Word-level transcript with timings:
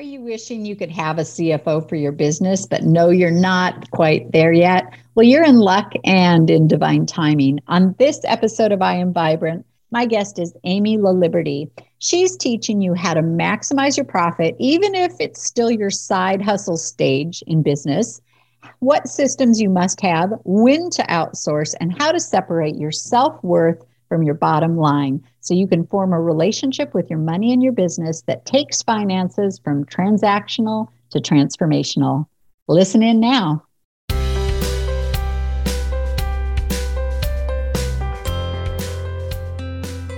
Are 0.00 0.02
you 0.02 0.22
wishing 0.22 0.64
you 0.64 0.76
could 0.76 0.90
have 0.92 1.18
a 1.18 1.24
CFO 1.24 1.86
for 1.86 1.94
your 1.94 2.10
business, 2.10 2.64
but 2.64 2.84
no, 2.84 3.10
you're 3.10 3.30
not 3.30 3.90
quite 3.90 4.32
there 4.32 4.50
yet? 4.50 4.84
Well, 5.14 5.26
you're 5.26 5.44
in 5.44 5.58
luck 5.58 5.92
and 6.06 6.48
in 6.48 6.66
divine 6.68 7.04
timing. 7.04 7.60
On 7.68 7.94
this 7.98 8.18
episode 8.24 8.72
of 8.72 8.80
I 8.80 8.94
Am 8.94 9.12
Vibrant, 9.12 9.66
my 9.90 10.06
guest 10.06 10.38
is 10.38 10.54
Amy 10.64 10.96
LaLiberty. 10.96 11.68
She's 11.98 12.34
teaching 12.34 12.80
you 12.80 12.94
how 12.94 13.12
to 13.12 13.20
maximize 13.20 13.98
your 13.98 14.06
profit, 14.06 14.56
even 14.58 14.94
if 14.94 15.12
it's 15.20 15.44
still 15.44 15.70
your 15.70 15.90
side 15.90 16.40
hustle 16.40 16.78
stage 16.78 17.44
in 17.46 17.62
business, 17.62 18.22
what 18.78 19.06
systems 19.06 19.60
you 19.60 19.68
must 19.68 20.00
have, 20.00 20.30
when 20.46 20.88
to 20.92 21.02
outsource, 21.08 21.74
and 21.78 21.94
how 22.00 22.10
to 22.10 22.20
separate 22.20 22.76
your 22.76 22.90
self 22.90 23.44
worth 23.44 23.84
from 24.08 24.22
your 24.22 24.34
bottom 24.34 24.78
line 24.78 25.22
so 25.40 25.54
you 25.54 25.66
can 25.66 25.86
form 25.86 26.12
a 26.12 26.20
relationship 26.20 26.94
with 26.94 27.08
your 27.08 27.18
money 27.18 27.52
and 27.52 27.62
your 27.62 27.72
business 27.72 28.22
that 28.22 28.46
takes 28.46 28.82
finances 28.82 29.58
from 29.62 29.84
transactional 29.86 30.88
to 31.10 31.18
transformational. 31.18 32.26
Listen 32.68 33.02
in 33.02 33.18
now. 33.18 33.64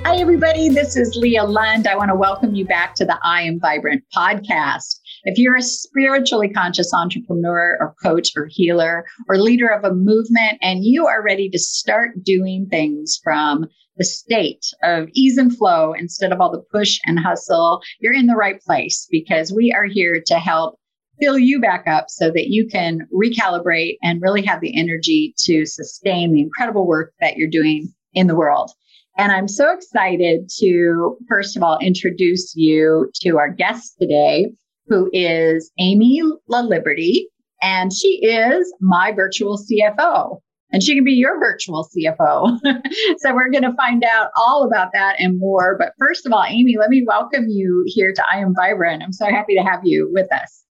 Hi, 0.04 0.18
everybody. 0.18 0.68
This 0.68 0.96
is 0.96 1.16
Leah 1.16 1.44
Lund. 1.44 1.86
I 1.86 1.96
want 1.96 2.10
to 2.10 2.16
welcome 2.16 2.54
you 2.54 2.66
back 2.66 2.94
to 2.96 3.04
the 3.04 3.18
I 3.22 3.42
Am 3.42 3.58
Vibrant 3.60 4.04
podcast. 4.14 4.98
If 5.24 5.38
you're 5.38 5.56
a 5.56 5.62
spiritually 5.62 6.50
conscious 6.50 6.92
entrepreneur 6.92 7.78
or 7.80 7.94
coach 8.02 8.30
or 8.36 8.48
healer 8.50 9.06
or 9.28 9.38
leader 9.38 9.68
of 9.68 9.84
a 9.84 9.94
movement 9.94 10.58
and 10.60 10.84
you 10.84 11.06
are 11.06 11.22
ready 11.22 11.48
to 11.48 11.58
start 11.58 12.24
doing 12.24 12.66
things 12.68 13.20
from 13.22 13.66
the 13.96 14.04
state 14.04 14.64
of 14.82 15.08
ease 15.12 15.36
and 15.36 15.56
flow 15.56 15.92
instead 15.92 16.32
of 16.32 16.40
all 16.40 16.50
the 16.50 16.62
push 16.70 16.98
and 17.04 17.18
hustle, 17.18 17.82
you're 18.00 18.12
in 18.12 18.26
the 18.26 18.36
right 18.36 18.60
place 18.60 19.06
because 19.10 19.52
we 19.52 19.72
are 19.72 19.84
here 19.84 20.22
to 20.26 20.34
help 20.38 20.78
fill 21.20 21.38
you 21.38 21.60
back 21.60 21.86
up 21.86 22.06
so 22.08 22.30
that 22.30 22.48
you 22.48 22.66
can 22.66 23.06
recalibrate 23.14 23.96
and 24.02 24.22
really 24.22 24.42
have 24.42 24.60
the 24.60 24.76
energy 24.78 25.34
to 25.38 25.66
sustain 25.66 26.32
the 26.32 26.40
incredible 26.40 26.86
work 26.86 27.12
that 27.20 27.36
you're 27.36 27.48
doing 27.48 27.92
in 28.14 28.26
the 28.26 28.34
world. 28.34 28.70
And 29.18 29.30
I'm 29.30 29.48
so 29.48 29.70
excited 29.72 30.50
to, 30.58 31.16
first 31.28 31.56
of 31.56 31.62
all, 31.62 31.78
introduce 31.78 32.54
you 32.56 33.10
to 33.20 33.36
our 33.38 33.50
guest 33.50 33.96
today, 34.00 34.52
who 34.86 35.10
is 35.12 35.70
Amy 35.78 36.22
LaLiberty. 36.50 37.26
And 37.60 37.92
she 37.92 38.20
is 38.24 38.72
my 38.80 39.12
virtual 39.12 39.58
CFO 39.58 40.40
and 40.72 40.82
she 40.82 40.94
can 40.94 41.04
be 41.04 41.12
your 41.12 41.38
virtual 41.38 41.88
CFO. 41.94 42.58
so 43.18 43.34
we're 43.34 43.50
going 43.50 43.62
to 43.62 43.74
find 43.74 44.04
out 44.04 44.30
all 44.36 44.64
about 44.66 44.90
that 44.94 45.16
and 45.18 45.38
more. 45.38 45.76
But 45.78 45.92
first 45.98 46.26
of 46.26 46.32
all, 46.32 46.44
Amy, 46.44 46.76
let 46.78 46.90
me 46.90 47.04
welcome 47.06 47.46
you 47.48 47.84
here 47.86 48.12
to 48.12 48.24
I 48.32 48.38
Am 48.38 48.54
Vibrant. 48.54 49.02
I'm 49.02 49.12
so 49.12 49.26
happy 49.26 49.54
to 49.54 49.62
have 49.62 49.80
you 49.84 50.10
with 50.12 50.32
us. 50.32 50.64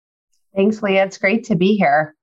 Thanks, 0.56 0.82
Leah. 0.82 1.06
It's 1.06 1.18
great 1.18 1.44
to 1.46 1.56
be 1.56 1.76
here. 1.76 2.16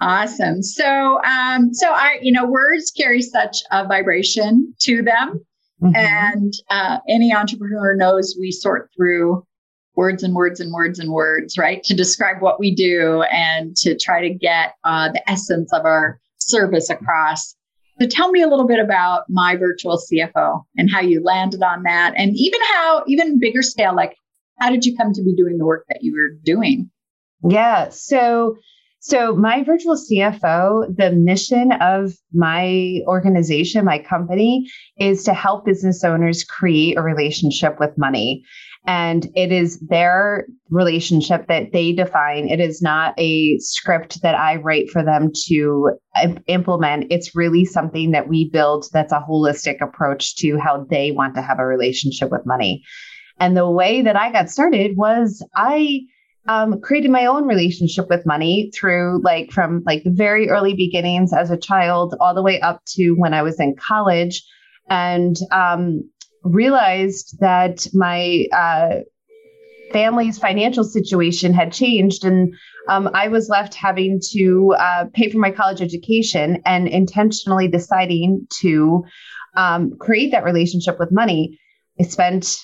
Awesome. 0.00 0.62
So, 0.62 1.22
um, 1.24 1.72
so 1.72 1.90
I, 1.90 2.18
you 2.20 2.32
know, 2.32 2.46
words 2.46 2.90
carry 2.90 3.22
such 3.22 3.58
a 3.70 3.86
vibration 3.86 4.74
to 4.80 5.02
them, 5.02 5.40
mm-hmm. 5.82 5.96
and 5.96 6.52
uh, 6.68 6.98
any 7.08 7.34
entrepreneur 7.34 7.96
knows 7.96 8.36
we 8.38 8.50
sort 8.50 8.90
through 8.94 9.46
words 9.96 10.22
and 10.22 10.34
words 10.34 10.60
and 10.60 10.72
words 10.72 10.98
and 10.98 11.12
words, 11.12 11.56
right, 11.56 11.82
to 11.84 11.94
describe 11.94 12.40
what 12.40 12.60
we 12.60 12.74
do 12.74 13.22
and 13.32 13.76
to 13.76 13.96
try 13.96 14.20
to 14.20 14.30
get 14.30 14.74
uh, 14.84 15.10
the 15.12 15.30
essence 15.30 15.72
of 15.72 15.84
our 15.84 16.20
service 16.50 16.90
mm-hmm. 16.90 17.02
across. 17.02 17.54
So 18.00 18.06
tell 18.06 18.30
me 18.30 18.40
a 18.40 18.48
little 18.48 18.66
bit 18.66 18.78
about 18.78 19.24
my 19.28 19.56
virtual 19.56 19.98
CFO 19.98 20.62
and 20.76 20.90
how 20.90 21.00
you 21.00 21.22
landed 21.22 21.62
on 21.62 21.82
that 21.82 22.14
and 22.16 22.32
even 22.34 22.60
how, 22.72 23.04
even 23.06 23.38
bigger 23.38 23.62
scale, 23.62 23.94
like 23.94 24.16
how 24.58 24.70
did 24.70 24.86
you 24.86 24.96
come 24.96 25.12
to 25.12 25.22
be 25.22 25.34
doing 25.34 25.58
the 25.58 25.66
work 25.66 25.84
that 25.88 25.98
you 26.02 26.12
were 26.12 26.38
doing? 26.42 26.90
Yeah. 27.42 27.90
So, 27.90 28.56
so 29.00 29.34
my 29.34 29.64
virtual 29.64 29.96
CFO, 29.96 30.94
the 30.94 31.12
mission 31.12 31.72
of 31.72 32.12
my 32.32 33.00
organization, 33.06 33.84
my 33.84 33.98
company 33.98 34.66
is 34.98 35.24
to 35.24 35.32
help 35.32 35.64
business 35.64 36.04
owners 36.04 36.44
create 36.44 36.98
a 36.98 37.02
relationship 37.02 37.80
with 37.80 37.96
money. 37.96 38.44
And 38.86 39.28
it 39.34 39.52
is 39.52 39.78
their 39.80 40.46
relationship 40.70 41.46
that 41.48 41.72
they 41.72 41.92
define. 41.92 42.48
It 42.48 42.60
is 42.60 42.80
not 42.80 43.14
a 43.18 43.58
script 43.58 44.22
that 44.22 44.34
I 44.34 44.56
write 44.56 44.90
for 44.90 45.04
them 45.04 45.30
to 45.48 45.98
implement. 46.46 47.06
It's 47.10 47.36
really 47.36 47.64
something 47.66 48.12
that 48.12 48.28
we 48.28 48.48
build 48.48 48.86
that's 48.92 49.12
a 49.12 49.24
holistic 49.28 49.82
approach 49.82 50.36
to 50.36 50.58
how 50.58 50.86
they 50.88 51.12
want 51.12 51.34
to 51.34 51.42
have 51.42 51.58
a 51.58 51.66
relationship 51.66 52.30
with 52.30 52.46
money. 52.46 52.82
And 53.38 53.56
the 53.56 53.68
way 53.68 54.02
that 54.02 54.16
I 54.16 54.32
got 54.32 54.50
started 54.50 54.96
was 54.96 55.44
I 55.54 56.00
um, 56.48 56.80
created 56.80 57.10
my 57.10 57.26
own 57.26 57.46
relationship 57.46 58.08
with 58.08 58.26
money 58.26 58.70
through 58.74 59.20
like 59.22 59.50
from 59.52 59.82
like 59.84 60.04
the 60.04 60.10
very 60.10 60.48
early 60.48 60.74
beginnings 60.74 61.32
as 61.32 61.50
a 61.50 61.56
child 61.56 62.14
all 62.18 62.34
the 62.34 62.42
way 62.42 62.60
up 62.60 62.82
to 62.96 63.12
when 63.12 63.34
I 63.34 63.42
was 63.42 63.60
in 63.60 63.76
college. 63.76 64.42
And 64.88 65.36
um, 65.52 66.10
realized 66.42 67.38
that 67.40 67.86
my 67.92 68.46
uh, 68.52 69.00
family's 69.92 70.38
financial 70.38 70.84
situation 70.84 71.52
had 71.52 71.72
changed 71.72 72.24
and 72.24 72.54
um, 72.88 73.10
I 73.14 73.28
was 73.28 73.48
left 73.48 73.74
having 73.74 74.20
to 74.32 74.74
uh, 74.78 75.04
pay 75.12 75.30
for 75.30 75.38
my 75.38 75.50
college 75.50 75.82
education 75.82 76.62
and 76.64 76.88
intentionally 76.88 77.68
deciding 77.68 78.46
to 78.60 79.04
um, 79.56 79.96
create 79.98 80.32
that 80.32 80.44
relationship 80.44 80.98
with 80.98 81.12
money. 81.12 81.58
I 82.00 82.04
spent 82.04 82.56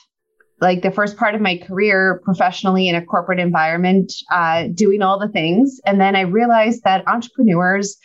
like 0.60 0.82
the 0.82 0.90
first 0.90 1.16
part 1.16 1.34
of 1.34 1.40
my 1.40 1.58
career 1.58 2.20
professionally 2.24 2.88
in 2.88 2.94
a 2.94 3.04
corporate 3.04 3.38
environment, 3.38 4.12
uh, 4.32 4.68
doing 4.74 5.02
all 5.02 5.18
the 5.18 5.28
things. 5.28 5.80
And 5.84 6.00
then 6.00 6.16
I 6.16 6.22
realized 6.22 6.82
that 6.84 7.06
entrepreneurs 7.06 7.96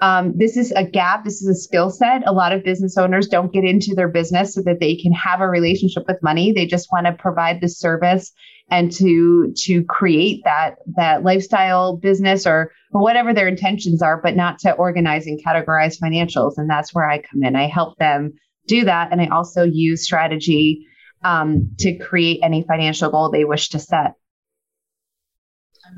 um, 0.00 0.36
this 0.36 0.56
is 0.56 0.72
a 0.72 0.84
gap. 0.84 1.24
This 1.24 1.40
is 1.40 1.48
a 1.48 1.54
skill 1.54 1.90
set. 1.90 2.26
A 2.26 2.32
lot 2.32 2.52
of 2.52 2.64
business 2.64 2.98
owners 2.98 3.28
don't 3.28 3.52
get 3.52 3.64
into 3.64 3.94
their 3.94 4.08
business 4.08 4.54
so 4.54 4.62
that 4.62 4.80
they 4.80 4.96
can 4.96 5.12
have 5.12 5.40
a 5.40 5.48
relationship 5.48 6.04
with 6.08 6.22
money. 6.22 6.52
They 6.52 6.66
just 6.66 6.88
want 6.92 7.06
to 7.06 7.12
provide 7.12 7.60
the 7.60 7.68
service 7.68 8.32
and 8.70 8.90
to 8.92 9.52
to 9.56 9.84
create 9.84 10.42
that 10.44 10.76
that 10.96 11.22
lifestyle 11.22 11.96
business 11.96 12.46
or 12.46 12.72
or 12.92 13.02
whatever 13.02 13.32
their 13.32 13.48
intentions 13.48 14.02
are, 14.02 14.20
but 14.20 14.36
not 14.36 14.58
to 14.60 14.72
organize 14.72 15.26
and 15.26 15.42
categorize 15.44 16.00
financials. 16.00 16.54
And 16.56 16.68
that's 16.68 16.94
where 16.94 17.08
I 17.08 17.18
come 17.18 17.42
in. 17.42 17.56
I 17.56 17.68
help 17.68 17.96
them 17.98 18.32
do 18.66 18.84
that, 18.84 19.12
and 19.12 19.20
I 19.20 19.28
also 19.28 19.62
use 19.62 20.04
strategy 20.04 20.86
um, 21.22 21.70
to 21.78 21.96
create 21.98 22.40
any 22.42 22.64
financial 22.66 23.10
goal 23.10 23.30
they 23.30 23.44
wish 23.44 23.68
to 23.70 23.78
set. 23.78 24.14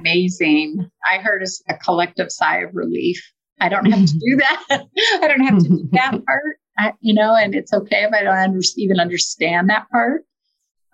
Amazing. 0.00 0.90
I 1.08 1.18
heard 1.18 1.42
a, 1.42 1.74
a 1.74 1.78
collective 1.78 2.30
sigh 2.30 2.58
of 2.58 2.74
relief 2.74 3.32
I 3.60 3.68
don't 3.68 3.90
have 3.90 4.06
to 4.06 4.12
do 4.12 4.36
that. 4.36 4.82
I 5.22 5.28
don't 5.28 5.44
have 5.44 5.58
to 5.58 5.68
do 5.68 5.88
that 5.92 6.24
part, 6.26 6.56
I, 6.78 6.92
you 7.00 7.14
know, 7.14 7.34
and 7.34 7.54
it's 7.54 7.72
okay 7.72 8.04
if 8.04 8.12
I 8.12 8.22
don't 8.22 8.36
under, 8.36 8.60
even 8.76 9.00
understand 9.00 9.70
that 9.70 9.88
part. 9.90 10.24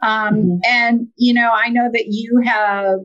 Um, 0.03 0.35
mm-hmm. 0.35 0.59
And, 0.67 1.09
you 1.17 1.35
know, 1.35 1.51
I 1.53 1.69
know 1.69 1.89
that 1.93 2.07
you 2.09 2.41
have 2.45 3.01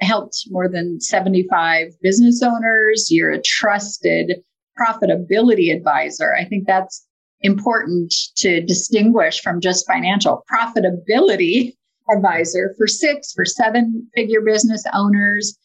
helped 0.00 0.44
more 0.48 0.68
than 0.68 1.00
75 1.00 1.92
business 2.02 2.42
owners. 2.42 3.08
You're 3.10 3.32
a 3.32 3.42
trusted 3.42 4.32
profitability 4.78 5.74
advisor. 5.74 6.34
I 6.34 6.44
think 6.44 6.66
that's 6.66 7.06
important 7.40 8.12
to 8.36 8.60
distinguish 8.60 9.40
from 9.40 9.60
just 9.60 9.86
financial 9.86 10.44
profitability 10.52 11.74
advisor 12.14 12.74
for 12.76 12.86
six, 12.86 13.32
for 13.32 13.44
seven 13.44 14.08
figure 14.14 14.40
business 14.40 14.84
owners. 14.92 15.58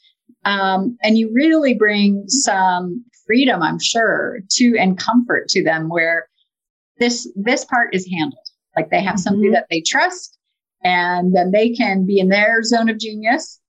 Um, 0.46 0.98
and 1.04 1.18
you 1.18 1.32
really 1.34 1.74
bring 1.74 2.24
some 2.28 3.04
freedom, 3.32 3.62
I'm 3.62 3.80
sure, 3.80 4.40
to 4.58 4.76
and 4.78 5.00
comfort 5.00 5.48
to 5.50 5.64
them 5.64 5.88
where 5.88 6.28
this 6.98 7.32
this 7.36 7.64
part 7.64 7.96
is 7.96 8.06
handled. 8.12 8.46
Like 8.76 8.90
they 8.90 9.02
have 9.02 9.16
mm-hmm. 9.16 9.22
somebody 9.22 9.52
that 9.52 9.68
they 9.72 9.82
trust 9.82 10.38
and 10.84 11.34
then 11.34 11.52
they 11.52 11.70
can 11.70 12.06
be 12.06 12.20
in 12.20 12.28
their 12.28 12.62
zone 12.64 12.90
of 12.90 13.00
genius 13.00 13.62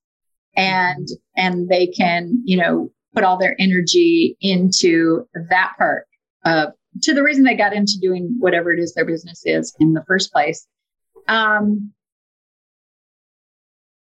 and 0.56 1.06
and 1.36 1.68
they 1.68 1.86
can, 1.86 2.42
you 2.44 2.56
know, 2.56 2.90
put 3.14 3.22
all 3.22 3.38
their 3.38 3.54
energy 3.60 4.36
into 4.40 5.28
that 5.48 5.74
part 5.78 6.06
of 6.44 6.72
to 7.02 7.14
the 7.14 7.22
reason 7.22 7.44
they 7.44 7.54
got 7.54 7.72
into 7.72 8.00
doing 8.00 8.34
whatever 8.40 8.72
it 8.72 8.80
is 8.80 8.94
their 8.94 9.06
business 9.06 9.42
is 9.46 9.74
in 9.78 9.92
the 9.92 10.04
first 10.08 10.32
place. 10.32 10.66
Um, 11.28 11.92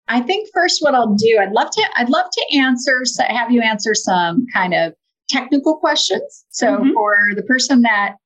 I 0.07 0.21
think 0.21 0.49
first 0.55 0.83
what 0.83 0.95
I'll 0.95 1.17
do, 1.17 1.39
I'd 1.41 1.53
love 1.53 1.71
to, 1.71 1.83
I'd 1.97 2.09
love 2.09 2.27
to 2.33 2.59
answer, 2.59 3.03
have 3.27 3.51
you 3.51 3.61
answer 3.61 3.95
some 3.95 4.47
kind 4.55 4.73
of 4.73 4.95
technical 5.29 5.77
questions. 5.77 6.45
So 6.51 6.77
mm-hmm. 6.77 6.93
for 6.93 7.17
the 7.37 7.43
person 7.43 7.83
that 7.83 8.17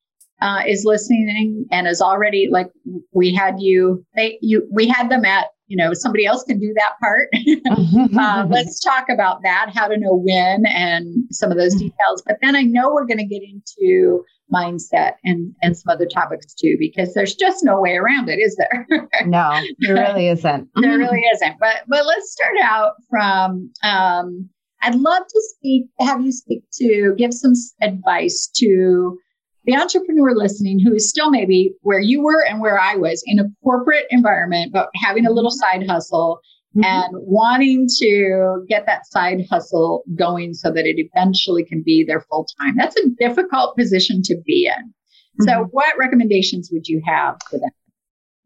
uh, 0.41 0.63
is 0.67 0.85
listening 0.85 1.67
and 1.71 1.87
is 1.87 2.01
already 2.01 2.49
like 2.51 2.69
we 3.13 3.35
had 3.35 3.57
you, 3.59 4.05
they 4.17 4.39
you 4.41 4.69
we 4.73 4.89
had 4.89 5.09
them 5.09 5.25
at 5.25 5.47
you 5.73 5.79
know, 5.79 5.95
somebody 5.95 6.27
else 6.27 6.45
can 6.45 6.61
do 6.61 6.75
that 6.75 6.93
part. 7.01 7.31
uh, 8.19 8.47
let's 8.51 8.79
talk 8.79 9.07
about 9.09 9.43
that, 9.43 9.71
how 9.75 9.89
to 9.89 9.97
know 9.97 10.15
when 10.15 10.67
and 10.67 11.25
some 11.31 11.51
of 11.51 11.57
those 11.57 11.75
mm-hmm. 11.75 11.87
details. 11.87 12.23
But 12.27 12.37
then 12.43 12.55
I 12.55 12.61
know 12.61 12.93
we're 12.93 13.07
going 13.07 13.17
to 13.17 13.25
get 13.25 13.41
into 13.43 14.23
mindset 14.53 15.15
and, 15.25 15.55
and 15.63 15.75
some 15.75 15.91
other 15.91 16.05
topics 16.05 16.53
too, 16.53 16.77
because 16.79 17.15
there's 17.15 17.35
just 17.35 17.65
no 17.65 17.81
way 17.81 17.97
around 17.97 18.29
it, 18.29 18.39
is 18.39 18.55
there? 18.57 19.09
no, 19.25 19.63
there 19.79 19.95
really 19.95 20.29
isn't. 20.29 20.69
there 20.75 20.99
really 20.99 21.25
isn't. 21.35 21.57
But, 21.59 21.85
but 21.89 22.05
let's 22.05 22.31
start 22.31 22.57
out 22.63 22.93
from, 23.09 23.71
um, 23.83 24.51
I'd 24.83 24.97
love 24.97 25.23
to 25.27 25.43
speak, 25.57 25.87
have 26.01 26.21
you 26.21 26.33
speak 26.33 26.65
to, 26.81 27.15
give 27.17 27.33
some 27.33 27.53
advice 27.81 28.51
to 28.57 29.19
the 29.65 29.77
entrepreneur 29.77 30.35
listening 30.35 30.81
who 30.81 30.93
is 30.93 31.09
still 31.09 31.31
maybe 31.31 31.73
where 31.83 32.01
you 32.01 32.23
were 32.23 32.45
and 32.45 32.61
where 32.61 32.79
I 32.79 32.97
was 32.97 33.23
in 33.27 33.39
a 33.39 33.45
corporate 33.63 34.07
environment, 34.11 34.73
but 34.73 34.89
having 34.95 35.25
a 35.25 35.31
little 35.31 35.53
side 35.53 35.87
hustle 35.89 36.41
mm-hmm. 36.77 36.85
and 36.85 37.15
wanting 37.15 37.87
to 38.01 38.65
get 38.69 38.87
that 38.87 39.07
side 39.07 39.47
hustle 39.51 40.03
going 40.17 40.55
so 40.55 40.73
that 40.73 40.87
it 40.87 40.97
eventually 40.99 41.65
can 41.65 41.83
be 41.85 42.05
their 42.05 42.23
full 42.29 42.47
time. 42.61 42.77
That's 42.77 42.97
a 42.97 43.09
difficult 43.21 43.77
position 43.77 44.23
to 44.25 44.37
be 44.45 44.67
in. 44.67 44.89
Mm-hmm. 44.89 45.45
So, 45.45 45.69
what 45.71 45.97
recommendations 45.99 46.71
would 46.73 46.89
you 46.89 47.01
have 47.07 47.37
for 47.49 47.59
them? 47.59 47.71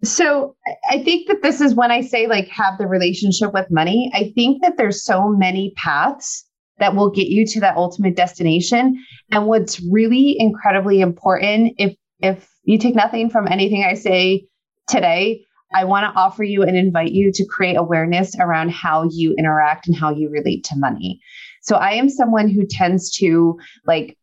So 0.06 0.56
I 0.88 1.02
think 1.02 1.28
that 1.28 1.42
this 1.42 1.60
is 1.60 1.74
when 1.74 1.90
I 1.90 2.00
say 2.00 2.26
like 2.26 2.48
have 2.48 2.78
the 2.78 2.86
relationship 2.86 3.52
with 3.52 3.70
money. 3.70 4.10
I 4.14 4.32
think 4.34 4.62
that 4.62 4.76
there's 4.76 5.04
so 5.04 5.28
many 5.28 5.72
paths 5.76 6.44
that 6.78 6.94
will 6.94 7.10
get 7.10 7.28
you 7.28 7.46
to 7.46 7.60
that 7.60 7.76
ultimate 7.76 8.16
destination. 8.16 9.02
And 9.30 9.46
what's 9.46 9.80
really 9.80 10.36
incredibly 10.38 11.00
important, 11.00 11.74
if 11.78 11.96
if 12.20 12.50
you 12.64 12.78
take 12.78 12.94
nothing 12.94 13.30
from 13.30 13.48
anything 13.48 13.84
I 13.84 13.94
say 13.94 14.46
today, 14.88 15.44
I 15.74 15.84
want 15.84 16.04
to 16.04 16.18
offer 16.18 16.44
you 16.44 16.62
and 16.62 16.76
invite 16.76 17.12
you 17.12 17.32
to 17.32 17.44
create 17.44 17.76
awareness 17.76 18.34
around 18.38 18.70
how 18.70 19.08
you 19.10 19.34
interact 19.36 19.86
and 19.86 19.96
how 19.96 20.10
you 20.10 20.30
relate 20.30 20.64
to 20.64 20.76
money. 20.76 21.20
So 21.62 21.76
I 21.76 21.92
am 21.92 22.08
someone 22.08 22.48
who 22.48 22.64
tends 22.64 23.10
to 23.18 23.58
like 23.86 24.16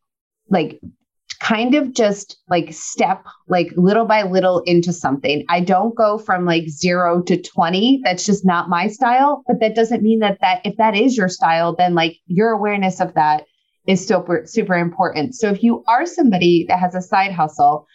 like 0.48 0.80
kind 1.40 1.74
of 1.74 1.92
just 1.92 2.38
like 2.48 2.72
step 2.72 3.24
like 3.48 3.68
little 3.76 4.04
by 4.04 4.22
little 4.22 4.60
into 4.60 4.92
something. 4.92 5.44
I 5.48 5.60
don't 5.60 5.94
go 5.94 6.18
from 6.18 6.44
like 6.44 6.68
0 6.68 7.22
to 7.22 7.40
20. 7.40 8.00
That's 8.04 8.24
just 8.24 8.44
not 8.44 8.68
my 8.68 8.88
style, 8.88 9.42
but 9.46 9.60
that 9.60 9.74
doesn't 9.74 10.02
mean 10.02 10.20
that 10.20 10.38
that 10.40 10.60
if 10.64 10.76
that 10.76 10.96
is 10.96 11.16
your 11.16 11.28
style 11.28 11.74
then 11.74 11.94
like 11.94 12.16
your 12.26 12.50
awareness 12.50 13.00
of 13.00 13.14
that 13.14 13.44
is 13.86 14.06
super 14.06 14.42
super 14.46 14.74
important. 14.74 15.34
So 15.34 15.50
if 15.50 15.62
you 15.62 15.82
are 15.88 16.06
somebody 16.06 16.66
that 16.68 16.78
has 16.78 16.94
a 16.94 17.02
side 17.02 17.32
hustle 17.32 17.86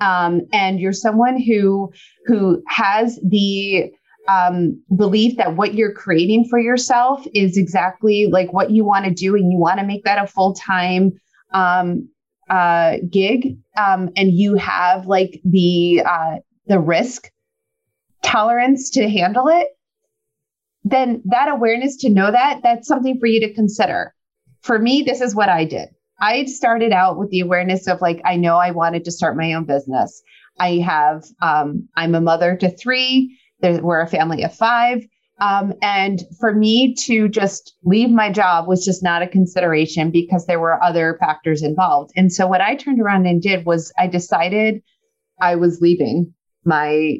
um, 0.00 0.42
and 0.52 0.80
you're 0.80 0.92
someone 0.92 1.40
who 1.40 1.92
who 2.26 2.62
has 2.68 3.18
the 3.26 3.90
um, 4.28 4.82
belief 4.94 5.36
that 5.36 5.56
what 5.56 5.74
you're 5.74 5.92
creating 5.92 6.46
for 6.50 6.58
yourself 6.58 7.24
is 7.32 7.56
exactly 7.56 8.26
like 8.30 8.52
what 8.52 8.70
you 8.70 8.84
want 8.84 9.04
to 9.04 9.12
do 9.12 9.36
and 9.36 9.50
you 9.50 9.58
want 9.58 9.78
to 9.78 9.86
make 9.86 10.04
that 10.04 10.22
a 10.22 10.26
full-time 10.26 11.12
um, 11.52 12.08
uh, 12.48 12.96
gig 13.10 13.58
um, 13.76 14.10
and 14.16 14.32
you 14.32 14.54
have 14.56 15.06
like 15.06 15.40
the 15.44 16.02
uh, 16.04 16.36
the 16.66 16.78
risk 16.78 17.30
tolerance 18.22 18.90
to 18.90 19.08
handle 19.08 19.48
it, 19.48 19.68
then 20.84 21.22
that 21.26 21.48
awareness 21.48 21.96
to 21.98 22.10
know 22.10 22.30
that 22.30 22.60
that's 22.62 22.88
something 22.88 23.18
for 23.18 23.26
you 23.26 23.40
to 23.40 23.54
consider. 23.54 24.14
For 24.62 24.78
me, 24.78 25.02
this 25.02 25.20
is 25.20 25.34
what 25.34 25.48
I 25.48 25.64
did. 25.64 25.88
I 26.20 26.44
started 26.46 26.92
out 26.92 27.18
with 27.18 27.30
the 27.30 27.40
awareness 27.40 27.86
of 27.86 28.00
like 28.00 28.20
I 28.24 28.36
know 28.36 28.56
I 28.56 28.70
wanted 28.70 29.04
to 29.04 29.12
start 29.12 29.36
my 29.36 29.52
own 29.52 29.64
business. 29.64 30.22
I 30.58 30.76
have 30.76 31.24
um, 31.42 31.88
I'm 31.96 32.14
a 32.14 32.20
mother 32.20 32.56
to 32.56 32.70
three. 32.70 33.38
There, 33.60 33.82
we're 33.82 34.00
a 34.00 34.08
family 34.08 34.42
of 34.42 34.54
five. 34.54 35.06
Um, 35.38 35.74
and 35.82 36.22
for 36.40 36.54
me 36.54 36.94
to 36.94 37.28
just 37.28 37.76
leave 37.84 38.10
my 38.10 38.32
job 38.32 38.66
was 38.66 38.84
just 38.84 39.02
not 39.02 39.22
a 39.22 39.28
consideration 39.28 40.10
because 40.10 40.46
there 40.46 40.60
were 40.60 40.82
other 40.82 41.18
factors 41.20 41.62
involved. 41.62 42.10
And 42.16 42.32
so 42.32 42.46
what 42.46 42.62
I 42.62 42.74
turned 42.74 43.00
around 43.00 43.26
and 43.26 43.42
did 43.42 43.66
was 43.66 43.92
I 43.98 44.06
decided 44.06 44.82
I 45.40 45.56
was 45.56 45.82
leaving 45.82 46.32
my 46.64 47.18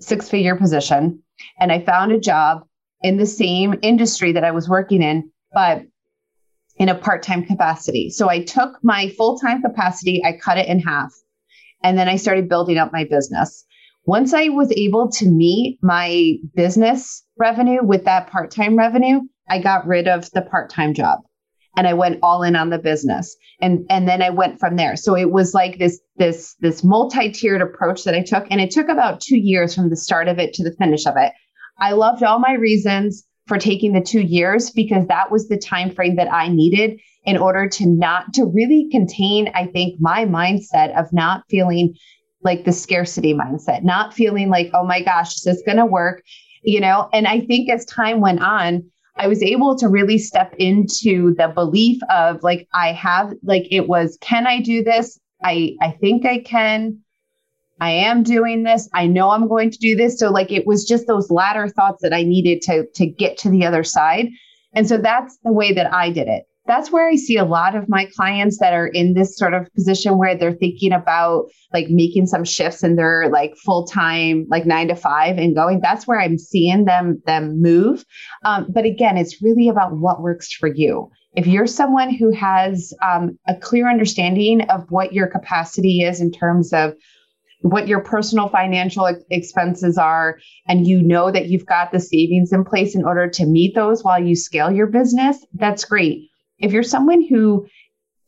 six 0.00 0.28
figure 0.28 0.56
position 0.56 1.22
and 1.60 1.70
I 1.70 1.84
found 1.84 2.10
a 2.10 2.18
job 2.18 2.66
in 3.02 3.16
the 3.16 3.26
same 3.26 3.78
industry 3.82 4.32
that 4.32 4.44
I 4.44 4.50
was 4.50 4.68
working 4.68 5.02
in, 5.02 5.30
but 5.52 5.82
in 6.78 6.88
a 6.88 6.94
part 6.94 7.22
time 7.22 7.44
capacity. 7.44 8.10
So 8.10 8.28
I 8.28 8.42
took 8.42 8.82
my 8.82 9.08
full 9.10 9.38
time 9.38 9.62
capacity, 9.62 10.20
I 10.24 10.32
cut 10.32 10.58
it 10.58 10.68
in 10.68 10.80
half, 10.80 11.12
and 11.84 11.96
then 11.96 12.08
I 12.08 12.16
started 12.16 12.48
building 12.48 12.76
up 12.76 12.92
my 12.92 13.04
business. 13.04 13.64
Once 14.04 14.34
I 14.34 14.48
was 14.48 14.72
able 14.72 15.10
to 15.12 15.30
meet 15.30 15.78
my 15.82 16.34
business 16.54 17.25
revenue 17.38 17.82
with 17.82 18.04
that 18.04 18.30
part 18.30 18.50
time 18.50 18.76
revenue, 18.76 19.20
I 19.48 19.60
got 19.60 19.86
rid 19.86 20.08
of 20.08 20.30
the 20.32 20.42
part 20.42 20.70
time 20.70 20.94
job 20.94 21.20
and 21.76 21.86
I 21.86 21.92
went 21.92 22.20
all 22.22 22.42
in 22.42 22.56
on 22.56 22.70
the 22.70 22.78
business. 22.78 23.36
And 23.60 23.86
and 23.90 24.08
then 24.08 24.22
I 24.22 24.30
went 24.30 24.58
from 24.58 24.76
there. 24.76 24.96
So 24.96 25.16
it 25.16 25.30
was 25.30 25.54
like 25.54 25.78
this 25.78 26.00
this 26.16 26.54
this 26.60 26.82
multi-tiered 26.82 27.62
approach 27.62 28.04
that 28.04 28.14
I 28.14 28.22
took 28.22 28.46
and 28.50 28.60
it 28.60 28.70
took 28.70 28.88
about 28.88 29.20
2 29.20 29.36
years 29.36 29.74
from 29.74 29.90
the 29.90 29.96
start 29.96 30.28
of 30.28 30.38
it 30.38 30.54
to 30.54 30.64
the 30.64 30.74
finish 30.76 31.06
of 31.06 31.14
it. 31.16 31.32
I 31.78 31.92
loved 31.92 32.22
all 32.22 32.38
my 32.38 32.54
reasons 32.54 33.26
for 33.46 33.58
taking 33.58 33.92
the 33.92 34.00
2 34.00 34.20
years 34.20 34.70
because 34.70 35.06
that 35.06 35.30
was 35.30 35.48
the 35.48 35.58
time 35.58 35.94
frame 35.94 36.16
that 36.16 36.32
I 36.32 36.48
needed 36.48 36.98
in 37.24 37.36
order 37.36 37.68
to 37.68 37.86
not 37.86 38.34
to 38.34 38.44
really 38.44 38.88
contain 38.90 39.50
I 39.54 39.66
think 39.66 40.00
my 40.00 40.24
mindset 40.24 40.98
of 40.98 41.12
not 41.12 41.44
feeling 41.48 41.94
like 42.42 42.64
the 42.64 42.72
scarcity 42.72 43.34
mindset, 43.34 43.82
not 43.82 44.14
feeling 44.14 44.48
like, 44.48 44.70
oh 44.72 44.84
my 44.84 45.02
gosh, 45.02 45.34
is 45.34 45.42
this 45.42 45.62
going 45.66 45.78
to 45.78 45.86
work? 45.86 46.22
You 46.66 46.80
know? 46.80 47.08
And 47.12 47.26
i 47.26 47.40
think 47.40 47.70
as 47.70 47.86
time 47.86 48.20
went 48.20 48.42
on 48.42 48.84
i 49.16 49.26
was 49.28 49.42
able 49.42 49.76
to 49.78 49.88
really 49.88 50.18
step 50.18 50.54
into 50.58 51.34
the 51.36 51.48
belief 51.48 51.98
of 52.10 52.42
like 52.42 52.68
i 52.74 52.92
have 52.92 53.32
like 53.42 53.66
it 53.70 53.88
was 53.88 54.18
can 54.20 54.46
i 54.46 54.60
do 54.60 54.84
this? 54.84 55.18
I 55.42 55.76
i 55.80 55.92
think 55.92 56.26
i 56.26 56.38
can. 56.38 56.98
I 57.78 57.90
am 57.90 58.22
doing 58.22 58.62
this. 58.62 58.88
I 58.94 59.06
know 59.06 59.30
i'm 59.30 59.48
going 59.48 59.70
to 59.70 59.78
do 59.78 59.96
this. 59.96 60.18
So 60.18 60.30
like 60.30 60.50
it 60.50 60.66
was 60.66 60.86
just 60.86 61.06
those 61.06 61.30
latter 61.30 61.68
thoughts 61.68 62.02
that 62.02 62.12
i 62.12 62.22
needed 62.22 62.62
to 62.62 62.86
to 62.94 63.06
get 63.06 63.38
to 63.38 63.50
the 63.50 63.64
other 63.64 63.84
side. 63.84 64.28
And 64.72 64.88
so 64.88 64.98
that's 64.98 65.38
the 65.44 65.52
way 65.52 65.72
that 65.72 65.92
i 65.92 66.10
did 66.10 66.28
it 66.28 66.44
that's 66.66 66.90
where 66.90 67.08
I 67.08 67.16
see 67.16 67.36
a 67.36 67.44
lot 67.44 67.76
of 67.76 67.88
my 67.88 68.06
clients 68.14 68.58
that 68.58 68.72
are 68.72 68.86
in 68.86 69.14
this 69.14 69.36
sort 69.36 69.54
of 69.54 69.72
position 69.74 70.18
where 70.18 70.36
they're 70.36 70.52
thinking 70.52 70.92
about 70.92 71.46
like 71.72 71.88
making 71.88 72.26
some 72.26 72.44
shifts 72.44 72.82
in 72.82 72.96
their 72.96 73.28
like 73.30 73.54
full 73.64 73.86
time, 73.86 74.46
like 74.50 74.66
nine 74.66 74.88
to 74.88 74.96
five 74.96 75.38
and 75.38 75.54
going. 75.54 75.80
That's 75.80 76.06
where 76.06 76.20
I'm 76.20 76.38
seeing 76.38 76.84
them 76.84 77.22
them 77.26 77.60
move. 77.62 78.04
Um, 78.44 78.66
but 78.68 78.84
again, 78.84 79.16
it's 79.16 79.42
really 79.42 79.68
about 79.68 79.96
what 79.96 80.22
works 80.22 80.52
for 80.52 80.68
you. 80.68 81.10
If 81.34 81.46
you're 81.46 81.66
someone 81.66 82.10
who 82.14 82.32
has 82.32 82.92
um, 83.02 83.38
a 83.46 83.54
clear 83.54 83.88
understanding 83.88 84.62
of 84.62 84.86
what 84.90 85.12
your 85.12 85.26
capacity 85.26 86.02
is 86.02 86.20
in 86.20 86.32
terms 86.32 86.72
of 86.72 86.94
what 87.60 87.88
your 87.88 88.00
personal 88.00 88.48
financial 88.48 89.06
expenses 89.30 89.98
are, 89.98 90.38
and 90.68 90.86
you 90.86 91.02
know 91.02 91.30
that 91.30 91.46
you've 91.46 91.66
got 91.66 91.90
the 91.90 92.00
savings 92.00 92.52
in 92.52 92.64
place 92.64 92.94
in 92.94 93.04
order 93.04 93.28
to 93.28 93.46
meet 93.46 93.74
those 93.74 94.04
while 94.04 94.22
you 94.22 94.36
scale 94.36 94.70
your 94.70 94.86
business, 94.86 95.44
that's 95.54 95.84
great 95.84 96.30
if 96.58 96.72
you're 96.72 96.82
someone 96.82 97.22
who 97.26 97.66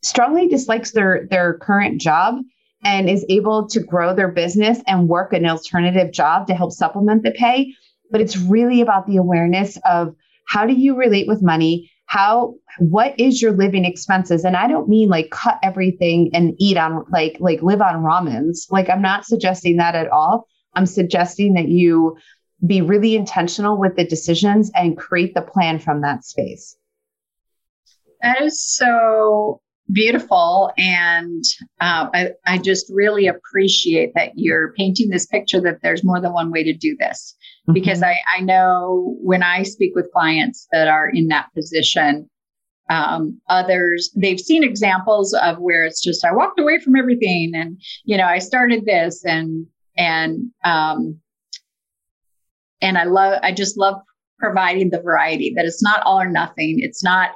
strongly 0.01 0.47
dislikes 0.47 0.91
their 0.91 1.27
their 1.29 1.55
current 1.55 1.99
job 1.99 2.35
and 2.83 3.09
is 3.09 3.25
able 3.27 3.67
to 3.67 3.81
grow 3.81 4.15
their 4.15 4.31
business 4.31 4.79
and 4.87 5.09
work 5.09 5.33
an 5.33 5.45
alternative 5.45 6.11
job 6.13 6.47
to 6.47 6.53
help 6.53 6.71
supplement 6.71 7.23
the 7.23 7.31
pay 7.31 7.73
but 8.11 8.21
it's 8.21 8.37
really 8.37 8.81
about 8.81 9.07
the 9.07 9.17
awareness 9.17 9.77
of 9.89 10.15
how 10.47 10.65
do 10.65 10.73
you 10.73 10.95
relate 10.95 11.27
with 11.27 11.43
money? 11.43 11.91
How 12.07 12.55
what 12.79 13.13
is 13.19 13.41
your 13.41 13.51
living 13.51 13.85
expenses? 13.85 14.43
And 14.43 14.57
i 14.57 14.67
don't 14.67 14.89
mean 14.89 15.09
like 15.09 15.29
cut 15.29 15.59
everything 15.61 16.31
and 16.33 16.55
eat 16.57 16.77
on 16.77 17.05
like 17.11 17.37
like 17.39 17.61
live 17.61 17.81
on 17.81 18.03
ramens. 18.03 18.71
Like 18.71 18.89
i'm 18.89 19.01
not 19.01 19.25
suggesting 19.25 19.77
that 19.77 19.95
at 19.95 20.09
all. 20.09 20.47
I'm 20.73 20.85
suggesting 20.85 21.53
that 21.53 21.67
you 21.67 22.17
be 22.65 22.81
really 22.81 23.15
intentional 23.15 23.77
with 23.77 23.95
the 23.95 24.03
decisions 24.03 24.71
and 24.75 24.97
create 24.97 25.33
the 25.33 25.41
plan 25.41 25.79
from 25.79 26.01
that 26.01 26.25
space 26.25 26.75
that 28.21 28.41
is 28.41 28.61
so 28.61 29.61
beautiful. 29.91 30.71
And 30.77 31.43
uh, 31.81 32.09
I, 32.13 32.29
I 32.45 32.57
just 32.57 32.91
really 32.93 33.27
appreciate 33.27 34.13
that 34.15 34.31
you're 34.35 34.73
painting 34.73 35.09
this 35.09 35.25
picture 35.25 35.59
that 35.61 35.79
there's 35.81 36.03
more 36.03 36.21
than 36.21 36.33
one 36.33 36.51
way 36.51 36.63
to 36.63 36.73
do 36.73 36.95
this. 36.99 37.35
Mm-hmm. 37.63 37.73
Because 37.73 38.03
I, 38.03 38.17
I 38.37 38.41
know 38.41 39.15
when 39.21 39.43
I 39.43 39.63
speak 39.63 39.95
with 39.95 40.11
clients 40.11 40.67
that 40.71 40.87
are 40.87 41.09
in 41.09 41.27
that 41.27 41.47
position, 41.55 42.29
um, 42.89 43.39
others 43.49 44.11
they've 44.15 44.39
seen 44.39 44.63
examples 44.63 45.33
of 45.33 45.59
where 45.59 45.85
it's 45.85 46.03
just 46.03 46.25
I 46.25 46.33
walked 46.33 46.59
away 46.59 46.79
from 46.79 46.95
everything 46.95 47.51
and 47.53 47.79
you 48.03 48.17
know 48.17 48.25
I 48.25 48.39
started 48.39 48.85
this 48.85 49.23
and 49.23 49.67
and 49.95 50.49
um, 50.65 51.19
and 52.81 52.97
I 52.97 53.03
love 53.03 53.39
I 53.43 53.51
just 53.51 53.77
love 53.77 54.01
providing 54.39 54.89
the 54.89 55.01
variety 55.01 55.53
that 55.55 55.65
it's 55.65 55.83
not 55.83 56.01
all 56.03 56.19
or 56.19 56.29
nothing. 56.29 56.77
It's 56.79 57.03
not 57.03 57.29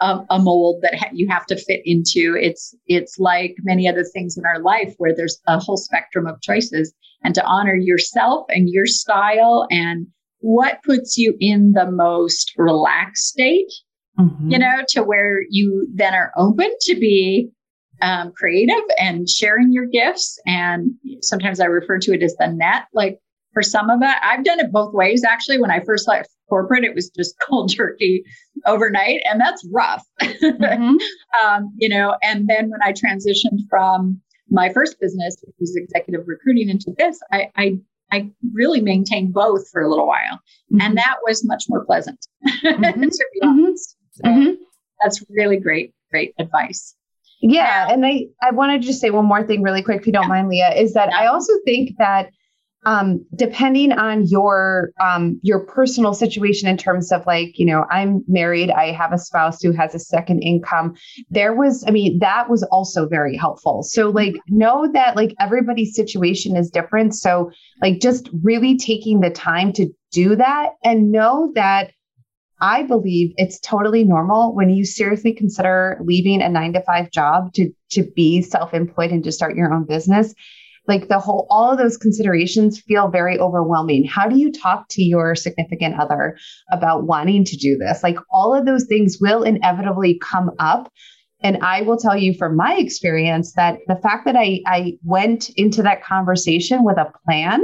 a, 0.00 0.20
a 0.30 0.38
mold 0.38 0.80
that 0.82 0.94
ha- 0.94 1.10
you 1.12 1.28
have 1.28 1.46
to 1.46 1.56
fit 1.56 1.80
into. 1.84 2.36
It's 2.40 2.74
it's 2.86 3.18
like 3.18 3.56
many 3.62 3.88
other 3.88 4.04
things 4.04 4.36
in 4.36 4.44
our 4.44 4.60
life 4.60 4.94
where 4.98 5.14
there's 5.14 5.40
a 5.46 5.58
whole 5.58 5.76
spectrum 5.76 6.26
of 6.26 6.40
choices, 6.42 6.92
and 7.22 7.34
to 7.34 7.44
honor 7.44 7.76
yourself 7.76 8.46
and 8.48 8.68
your 8.68 8.86
style 8.86 9.66
and 9.70 10.06
what 10.40 10.82
puts 10.84 11.16
you 11.16 11.34
in 11.40 11.72
the 11.72 11.90
most 11.90 12.52
relaxed 12.56 13.26
state, 13.26 13.72
mm-hmm. 14.18 14.50
you 14.50 14.58
know, 14.58 14.84
to 14.88 15.02
where 15.02 15.40
you 15.50 15.88
then 15.94 16.14
are 16.14 16.32
open 16.36 16.70
to 16.82 16.94
be 16.94 17.50
um, 18.02 18.32
creative 18.36 18.84
and 19.00 19.28
sharing 19.28 19.72
your 19.72 19.86
gifts. 19.86 20.38
And 20.46 20.92
sometimes 21.22 21.58
I 21.58 21.64
refer 21.64 21.98
to 22.00 22.12
it 22.12 22.22
as 22.22 22.36
the 22.38 22.48
net. 22.48 22.84
Like 22.92 23.18
for 23.56 23.62
some 23.62 23.88
of 23.88 24.02
it, 24.02 24.14
I've 24.22 24.44
done 24.44 24.60
it 24.60 24.70
both 24.70 24.92
ways. 24.92 25.24
Actually, 25.24 25.58
when 25.58 25.70
I 25.70 25.80
first 25.80 26.06
left 26.06 26.28
corporate, 26.50 26.84
it 26.84 26.94
was 26.94 27.08
just 27.08 27.34
cold 27.48 27.74
turkey 27.74 28.22
overnight, 28.66 29.22
and 29.24 29.40
that's 29.40 29.66
rough. 29.72 30.04
Mm-hmm. 30.20 30.96
um, 31.42 31.72
you 31.78 31.88
know, 31.88 32.16
and 32.22 32.46
then 32.50 32.68
when 32.68 32.80
I 32.84 32.92
transitioned 32.92 33.60
from 33.70 34.20
my 34.50 34.70
first 34.70 35.00
business, 35.00 35.38
which 35.42 35.54
was 35.58 35.74
executive 35.74 36.28
recruiting, 36.28 36.68
into 36.68 36.92
this, 36.98 37.18
I, 37.32 37.50
I 37.56 37.78
I 38.12 38.30
really 38.52 38.82
maintained 38.82 39.32
both 39.32 39.70
for 39.70 39.80
a 39.80 39.88
little 39.88 40.06
while. 40.06 40.34
Mm-hmm. 40.70 40.82
And 40.82 40.98
that 40.98 41.16
was 41.26 41.42
much 41.42 41.64
more 41.70 41.82
pleasant, 41.86 42.26
mm-hmm. 42.62 42.82
to 42.82 43.26
be 43.32 43.40
mm-hmm. 43.42 43.48
honest. 43.48 43.96
So 44.12 44.22
mm-hmm. 44.24 44.52
that's 45.02 45.24
really 45.30 45.58
great, 45.58 45.94
great 46.10 46.34
advice. 46.38 46.94
Yeah. 47.40 47.88
and 47.90 48.04
I, 48.04 48.26
I 48.42 48.50
wanted 48.50 48.82
to 48.82 48.86
just 48.86 49.00
say 49.00 49.08
one 49.08 49.24
more 49.24 49.42
thing 49.42 49.62
really 49.62 49.82
quick, 49.82 50.00
if 50.00 50.06
you 50.06 50.12
don't 50.12 50.24
yeah. 50.24 50.28
mind, 50.28 50.48
Leah, 50.50 50.74
is 50.74 50.92
that 50.92 51.08
yeah. 51.10 51.20
I 51.20 51.26
also 51.28 51.52
think 51.64 51.92
that 51.98 52.30
um, 52.86 53.24
depending 53.34 53.92
on 53.92 54.26
your 54.26 54.92
um, 55.00 55.38
your 55.42 55.60
personal 55.66 56.14
situation 56.14 56.68
in 56.68 56.78
terms 56.78 57.12
of 57.12 57.26
like 57.26 57.58
you 57.58 57.66
know 57.66 57.84
i'm 57.90 58.24
married 58.26 58.70
i 58.70 58.92
have 58.92 59.12
a 59.12 59.18
spouse 59.18 59.62
who 59.62 59.72
has 59.72 59.94
a 59.94 59.98
second 59.98 60.40
income 60.40 60.94
there 61.30 61.54
was 61.54 61.84
i 61.86 61.90
mean 61.90 62.18
that 62.20 62.48
was 62.48 62.62
also 62.64 63.06
very 63.08 63.36
helpful. 63.36 63.82
So 63.82 64.10
like 64.10 64.36
know 64.48 64.90
that 64.92 65.16
like 65.16 65.34
everybody's 65.40 65.94
situation 65.94 66.56
is 66.56 66.70
different. 66.70 67.14
So 67.14 67.50
like 67.80 68.00
just 68.00 68.28
really 68.42 68.76
taking 68.76 69.20
the 69.20 69.30
time 69.30 69.72
to 69.74 69.88
do 70.12 70.36
that 70.36 70.70
and 70.84 71.12
know 71.12 71.52
that 71.54 71.92
I 72.60 72.84
believe 72.84 73.34
it's 73.36 73.60
totally 73.60 74.02
normal 74.04 74.54
when 74.54 74.70
you 74.70 74.86
seriously 74.86 75.34
consider 75.34 76.00
leaving 76.02 76.40
a 76.40 76.48
nine 76.48 76.72
to 76.72 76.82
five 76.82 77.10
job 77.10 77.52
to, 77.54 77.70
to 77.90 78.04
be 78.16 78.40
self 78.40 78.72
employed 78.72 79.10
and 79.10 79.22
to 79.24 79.32
start 79.32 79.56
your 79.56 79.72
own 79.74 79.84
business 79.84 80.34
like 80.88 81.08
the 81.08 81.18
whole 81.18 81.46
all 81.50 81.72
of 81.72 81.78
those 81.78 81.96
considerations 81.96 82.80
feel 82.80 83.08
very 83.08 83.38
overwhelming. 83.38 84.04
How 84.04 84.28
do 84.28 84.38
you 84.38 84.52
talk 84.52 84.86
to 84.90 85.02
your 85.02 85.34
significant 85.34 85.98
other 85.98 86.36
about 86.72 87.04
wanting 87.04 87.44
to 87.44 87.56
do 87.56 87.76
this? 87.76 88.02
Like 88.02 88.18
all 88.30 88.54
of 88.54 88.66
those 88.66 88.84
things 88.84 89.18
will 89.20 89.42
inevitably 89.42 90.18
come 90.22 90.50
up. 90.58 90.90
And 91.40 91.58
i 91.58 91.82
will 91.82 91.98
tell 91.98 92.16
you 92.16 92.32
from 92.34 92.56
my 92.56 92.76
experience 92.76 93.52
that 93.54 93.78
the 93.88 93.96
fact 93.96 94.24
that 94.24 94.36
i 94.36 94.60
i 94.66 94.94
went 95.04 95.50
into 95.50 95.82
that 95.82 96.02
conversation 96.02 96.82
with 96.82 96.96
a 96.96 97.12
plan 97.24 97.62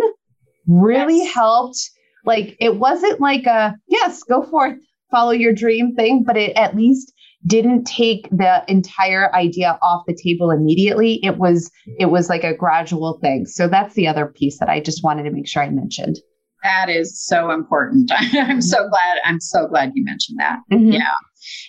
really 0.67 1.19
yes. 1.19 1.35
helped. 1.35 1.91
Like 2.25 2.57
it 2.61 2.77
wasn't 2.77 3.21
like 3.21 3.47
a 3.47 3.75
yes 3.89 4.23
go 4.23 4.43
forth 4.43 4.79
follow 5.11 5.33
your 5.33 5.53
dream 5.53 5.95
thing 5.95 6.25
but 6.25 6.37
it 6.37 6.57
at 6.57 6.75
least 6.75 7.13
didn't 7.47 7.85
take 7.85 8.29
the 8.31 8.65
entire 8.69 9.35
idea 9.35 9.79
off 9.83 10.05
the 10.07 10.17
table 10.23 10.51
immediately. 10.51 11.21
It 11.25 11.39
was 11.39 11.71
it 11.99 12.07
was 12.07 12.29
like 12.29 12.45
a 12.45 12.55
gradual 12.55 13.19
thing. 13.21 13.47
So 13.47 13.69
that's 13.69 13.95
the 13.95 14.07
other 14.07 14.27
piece 14.27 14.59
that 14.59 14.69
I 14.69 14.81
just 14.81 15.03
wanted 15.03 15.25
to 15.25 15.31
make 15.31 15.49
sure 15.49 15.63
I 15.63 15.71
mentioned. 15.71 16.19
That 16.63 16.89
is 16.89 17.21
so 17.21 17.51
important. 17.51 18.13
I'm 18.35 18.63
so 18.63 18.89
glad. 18.89 19.19
I'm 19.25 19.41
so 19.41 19.67
glad 19.67 19.93
you 19.95 20.05
mentioned 20.05 20.39
that. 20.39 20.61
Mm-hmm. 20.73 20.93
Yeah. 20.93 21.15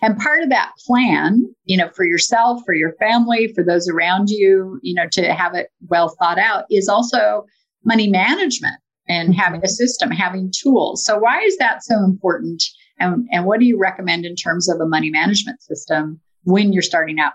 And 0.03 0.17
part 0.19 0.43
of 0.43 0.49
that 0.49 0.71
plan, 0.85 1.43
you 1.63 1.77
know, 1.77 1.89
for 1.95 2.05
yourself, 2.05 2.61
for 2.63 2.75
your 2.75 2.93
family, 2.99 3.51
for 3.55 3.63
those 3.63 3.89
around 3.89 4.29
you, 4.29 4.79
you 4.83 4.93
know, 4.93 5.05
to 5.13 5.33
have 5.33 5.55
it 5.55 5.69
well 5.89 6.15
thought 6.19 6.37
out 6.37 6.65
is 6.69 6.87
also 6.87 7.45
money 7.83 8.07
management 8.07 8.75
and 9.07 9.29
mm-hmm. 9.29 9.39
having 9.39 9.61
a 9.63 9.67
system, 9.67 10.11
having 10.11 10.51
tools. 10.55 11.03
So 11.03 11.17
why 11.17 11.41
is 11.41 11.57
that 11.57 11.83
so 11.83 11.97
important? 12.03 12.63
And, 13.03 13.27
and 13.31 13.45
what 13.45 13.59
do 13.59 13.65
you 13.65 13.77
recommend 13.79 14.25
in 14.25 14.35
terms 14.35 14.69
of 14.69 14.79
a 14.79 14.85
money 14.85 15.09
management 15.09 15.61
system 15.61 16.19
when 16.43 16.73
you're 16.73 16.81
starting 16.81 17.19
out? 17.19 17.33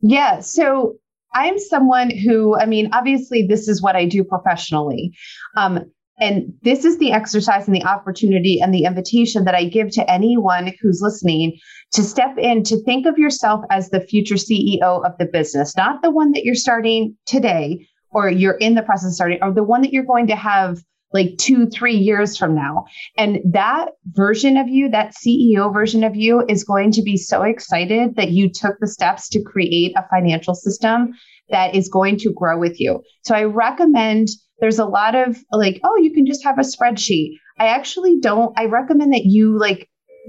Yeah. 0.00 0.40
So 0.40 0.96
I'm 1.34 1.58
someone 1.58 2.10
who, 2.10 2.58
I 2.58 2.66
mean, 2.66 2.90
obviously, 2.92 3.46
this 3.46 3.68
is 3.68 3.82
what 3.82 3.96
I 3.96 4.04
do 4.04 4.24
professionally. 4.24 5.12
Um, 5.56 5.90
and 6.18 6.52
this 6.62 6.84
is 6.84 6.98
the 6.98 7.12
exercise 7.12 7.66
and 7.66 7.74
the 7.74 7.84
opportunity 7.84 8.60
and 8.60 8.74
the 8.74 8.84
invitation 8.84 9.44
that 9.44 9.54
I 9.54 9.64
give 9.64 9.90
to 9.92 10.10
anyone 10.10 10.72
who's 10.80 11.00
listening 11.00 11.58
to 11.92 12.02
step 12.02 12.36
in 12.36 12.62
to 12.64 12.82
think 12.84 13.06
of 13.06 13.16
yourself 13.16 13.64
as 13.70 13.88
the 13.88 14.00
future 14.00 14.34
CEO 14.34 15.04
of 15.04 15.12
the 15.18 15.24
business, 15.24 15.76
not 15.76 16.02
the 16.02 16.10
one 16.10 16.32
that 16.32 16.44
you're 16.44 16.54
starting 16.54 17.16
today 17.24 17.86
or 18.10 18.28
you're 18.28 18.58
in 18.58 18.74
the 18.74 18.82
process 18.82 19.10
of 19.10 19.14
starting, 19.14 19.38
or 19.40 19.52
the 19.52 19.62
one 19.62 19.82
that 19.82 19.92
you're 19.92 20.04
going 20.04 20.26
to 20.26 20.36
have 20.36 20.82
like 21.12 21.36
two, 21.38 21.66
three 21.66 21.96
years 21.96 22.36
from 22.36 22.54
now. 22.54 22.84
And 23.16 23.40
that 23.52 23.90
version 24.06 24.56
of 24.56 24.68
you, 24.68 24.88
that 24.90 25.14
CEO 25.14 25.72
version 25.72 26.04
of 26.04 26.16
you, 26.16 26.44
is 26.48 26.64
going 26.64 26.92
to 26.92 27.02
be 27.02 27.16
so 27.16 27.42
excited 27.42 28.16
that 28.16 28.30
you 28.30 28.48
took 28.48 28.76
the 28.80 28.88
steps 28.88 29.28
to 29.30 29.42
create 29.42 29.92
a 29.96 30.06
financial 30.08 30.54
system 30.54 31.12
that 31.50 31.74
is 31.74 31.88
going 31.88 32.16
to 32.18 32.32
grow 32.32 32.58
with 32.58 32.80
you. 32.80 33.02
So 33.24 33.34
I 33.34 33.44
recommend 33.44 34.28
there's 34.60 34.78
a 34.78 34.84
lot 34.84 35.14
of 35.14 35.38
like, 35.52 35.80
oh, 35.84 35.96
you 35.96 36.12
can 36.12 36.26
just 36.26 36.44
have 36.44 36.58
a 36.58 36.62
spreadsheet. 36.62 37.34
I 37.58 37.68
actually 37.68 38.20
don't, 38.20 38.56
I 38.58 38.66
recommend 38.66 39.12
that 39.12 39.24
you 39.24 39.58
like 39.58 39.88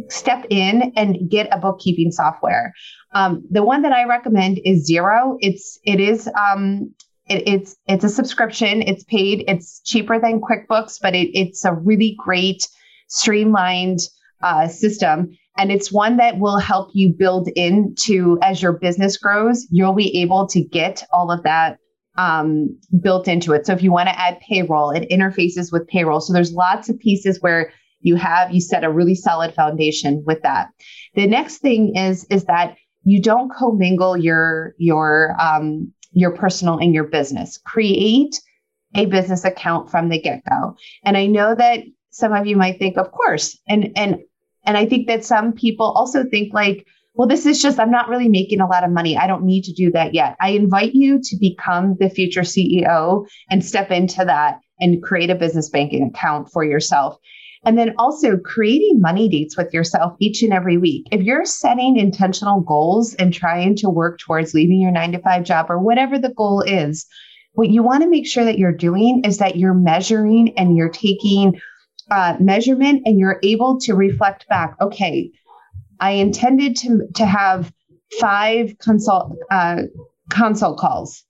step 0.10 0.46
in 0.50 0.94
and 0.96 1.30
get 1.30 1.48
a 1.52 1.60
bookkeeping 1.60 2.12
software. 2.12 2.74
Um, 3.14 3.44
the 3.50 3.64
one 3.64 3.82
that 3.84 3.92
I 3.92 4.06
recommend 4.06 4.60
is 4.64 4.90
Xero. 4.90 5.38
It's 5.40 5.80
it 5.84 6.00
is 6.00 6.28
um, 6.28 6.94
it, 7.32 7.48
it's 7.48 7.76
it's 7.88 8.04
a 8.04 8.10
subscription. 8.10 8.82
It's 8.82 9.04
paid. 9.06 9.46
It's 9.48 9.82
cheaper 9.82 10.20
than 10.20 10.42
QuickBooks, 10.42 11.00
but 11.02 11.16
it, 11.16 11.30
it's 11.34 11.66
a 11.66 11.74
really 11.74 12.16
great 12.18 12.68
streamlined 13.08 14.00
uh, 14.44 14.68
system. 14.68 15.38
And 15.58 15.72
it's 15.72 15.92
one 15.92 16.18
that 16.18 16.40
will 16.40 16.58
help 16.58 16.92
you 16.94 17.14
build 17.14 17.50
into 17.56 18.40
as 18.42 18.62
your 18.62 18.74
business 18.74 19.18
grows. 19.18 19.68
You'll 19.70 19.94
be 19.94 20.22
able 20.22 20.48
to 20.48 20.64
get 20.64 21.04
all 21.12 21.30
of 21.32 21.44
that 21.44 21.78
um, 22.18 22.78
built 23.02 23.28
into 23.28 23.54
it. 23.54 23.66
So 23.66 23.74
if 23.74 23.84
you 23.84 23.92
want 23.92 24.10
to 24.10 24.20
add 24.20 24.40
payroll, 24.40 24.92
it 24.92 25.10
interfaces 25.10 25.72
with 25.72 25.88
payroll. 25.88 26.22
So 26.22 26.34
there's 26.34 26.54
lots 26.54 26.90
of 26.90 27.00
pieces 27.00 27.42
where 27.42 27.72
you 28.00 28.16
have 28.16 28.52
you 28.52 28.62
set 28.62 28.84
a 28.84 28.92
really 28.92 29.16
solid 29.16 29.54
foundation 29.54 30.24
with 30.26 30.42
that. 30.44 30.70
The 31.16 31.28
next 31.28 31.60
thing 31.60 31.96
is 31.96 32.26
is 32.30 32.46
that 32.46 32.76
you 33.04 33.22
don't 33.22 33.52
commingle 33.52 34.18
your 34.18 34.74
your 34.78 35.36
um, 35.40 35.94
your 36.12 36.32
personal 36.32 36.78
and 36.78 36.94
your 36.94 37.06
business. 37.06 37.58
Create 37.66 38.40
a 38.96 39.06
business 39.06 39.46
account 39.46 39.90
from 39.90 40.10
the 40.10 40.20
get-go. 40.20 40.76
And 41.04 41.16
I 41.18 41.26
know 41.28 41.56
that 41.56 41.84
some 42.10 42.34
of 42.34 42.46
you 42.46 42.58
might 42.58 42.78
think, 42.78 42.98
of 42.98 43.12
course. 43.12 43.58
And 43.68 43.92
and 43.96 44.20
and 44.66 44.78
I 44.78 44.86
think 44.86 45.08
that 45.08 45.26
some 45.26 45.54
people 45.54 45.88
also 45.88 46.24
think 46.26 46.54
like, 46.54 46.86
well, 47.16 47.28
this 47.28 47.46
is 47.46 47.62
just, 47.62 47.80
I'm 47.80 47.92
not 47.92 48.10
really 48.10 48.30
making 48.30 48.62
a 48.62 48.68
lot 48.68 48.84
of 48.84 48.92
money. 48.92 49.18
I 49.18 49.28
don't 49.28 49.44
need 49.44 49.64
to 49.64 49.74
do 49.74 49.92
that 49.92 50.14
yet. 50.14 50.36
I 50.40 50.50
invite 50.50 50.94
you 50.94 51.20
to 51.22 51.38
become 51.38 51.98
the 52.00 52.10
future 52.10 52.42
CEO 52.42 53.28
and 53.50 53.66
step 53.66 53.92
into 53.92 54.24
that 54.26 54.60
and 54.80 55.02
create 55.04 55.30
a 55.30 55.36
business 55.36 55.70
banking 55.70 56.04
account 56.04 56.52
for 56.52 56.64
yourself. 56.64 57.18
And 57.64 57.78
then 57.78 57.94
also 58.00 58.38
creating 58.38 59.00
money 59.00 59.30
dates 59.30 59.56
with 59.56 59.72
yourself 59.74 60.16
each 60.20 60.42
and 60.42 60.52
every 60.52 60.78
week. 60.78 61.08
If 61.12 61.22
you're 61.22 61.46
setting 61.46 61.98
intentional 61.98 62.62
goals 62.62 63.14
and 63.16 63.32
trying 63.34 63.76
to 63.78 63.90
work 63.90 64.20
towards 64.20 64.54
leaving 64.54 64.82
your 64.82 64.92
nine 64.92 65.12
to 65.12 65.20
five 65.20 65.44
job 65.44 65.68
or 65.70 65.78
whatever 65.78 66.18
the 66.18 66.34
goal 66.34 66.62
is, 66.62 67.06
what 67.54 67.70
you 67.70 67.84
want 67.84 68.02
to 68.02 68.10
make 68.10 68.26
sure 68.26 68.46
that 68.46 68.58
you're 68.58 68.72
doing 68.72 69.22
is 69.26 69.38
that 69.38 69.58
you're 69.58 69.74
measuring 69.74 70.58
and 70.58 70.76
you're 70.76 70.90
taking 70.90 71.60
uh, 72.10 72.36
measurement 72.40 73.04
and 73.06 73.20
you're 73.20 73.40
able 73.44 73.80
to 73.82 73.94
reflect 73.94 74.48
back. 74.48 74.76
Okay, 74.82 75.32
I 76.00 76.12
intended 76.12 76.76
to 76.78 77.08
to 77.16 77.26
have 77.26 77.72
five 78.20 78.76
consult 78.80 79.36
uh, 79.52 79.84
consult 80.30 80.80
calls. 80.80 81.24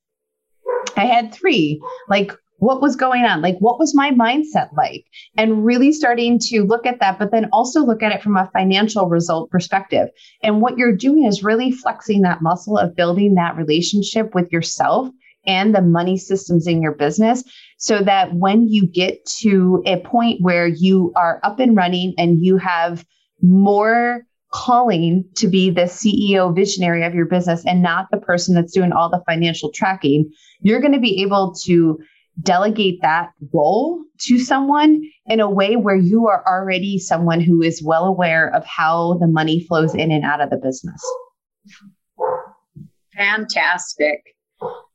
I 0.95 1.05
had 1.05 1.33
three. 1.33 1.81
Like, 2.09 2.33
what 2.61 2.79
was 2.79 2.95
going 2.95 3.23
on? 3.25 3.41
Like, 3.41 3.57
what 3.57 3.79
was 3.79 3.95
my 3.95 4.11
mindset 4.11 4.69
like? 4.77 5.03
And 5.35 5.65
really 5.65 5.91
starting 5.91 6.37
to 6.43 6.61
look 6.61 6.85
at 6.85 6.99
that, 6.99 7.17
but 7.17 7.31
then 7.31 7.49
also 7.51 7.83
look 7.83 8.03
at 8.03 8.11
it 8.11 8.21
from 8.21 8.37
a 8.37 8.51
financial 8.53 9.09
result 9.09 9.49
perspective. 9.49 10.09
And 10.43 10.61
what 10.61 10.77
you're 10.77 10.95
doing 10.95 11.25
is 11.25 11.43
really 11.43 11.71
flexing 11.71 12.21
that 12.21 12.43
muscle 12.43 12.77
of 12.77 12.95
building 12.95 13.33
that 13.33 13.57
relationship 13.57 14.35
with 14.35 14.51
yourself 14.51 15.09
and 15.47 15.73
the 15.73 15.81
money 15.81 16.17
systems 16.17 16.67
in 16.67 16.83
your 16.83 16.91
business 16.93 17.43
so 17.79 18.03
that 18.03 18.35
when 18.35 18.67
you 18.67 18.85
get 18.85 19.25
to 19.39 19.81
a 19.87 19.99
point 20.01 20.37
where 20.41 20.67
you 20.67 21.11
are 21.15 21.39
up 21.41 21.59
and 21.59 21.75
running 21.75 22.13
and 22.19 22.45
you 22.45 22.57
have 22.57 23.03
more 23.41 24.21
calling 24.53 25.25
to 25.37 25.47
be 25.47 25.71
the 25.71 25.85
CEO 25.85 26.55
visionary 26.55 27.03
of 27.05 27.15
your 27.15 27.25
business 27.25 27.65
and 27.65 27.81
not 27.81 28.05
the 28.11 28.19
person 28.19 28.53
that's 28.53 28.73
doing 28.73 28.91
all 28.91 29.09
the 29.09 29.23
financial 29.25 29.71
tracking, 29.73 30.29
you're 30.59 30.79
going 30.79 30.93
to 30.93 30.99
be 30.99 31.23
able 31.23 31.55
to 31.63 31.97
delegate 32.41 32.99
that 33.01 33.31
role 33.53 34.03
to 34.19 34.39
someone 34.39 35.01
in 35.25 35.39
a 35.39 35.49
way 35.49 35.75
where 35.75 35.95
you 35.95 36.27
are 36.27 36.43
already 36.47 36.97
someone 36.97 37.41
who 37.41 37.61
is 37.61 37.83
well 37.83 38.05
aware 38.05 38.53
of 38.53 38.65
how 38.65 39.15
the 39.19 39.27
money 39.27 39.65
flows 39.67 39.93
in 39.93 40.11
and 40.11 40.23
out 40.23 40.41
of 40.41 40.49
the 40.49 40.57
business. 40.57 41.01
Fantastic. 43.15 44.35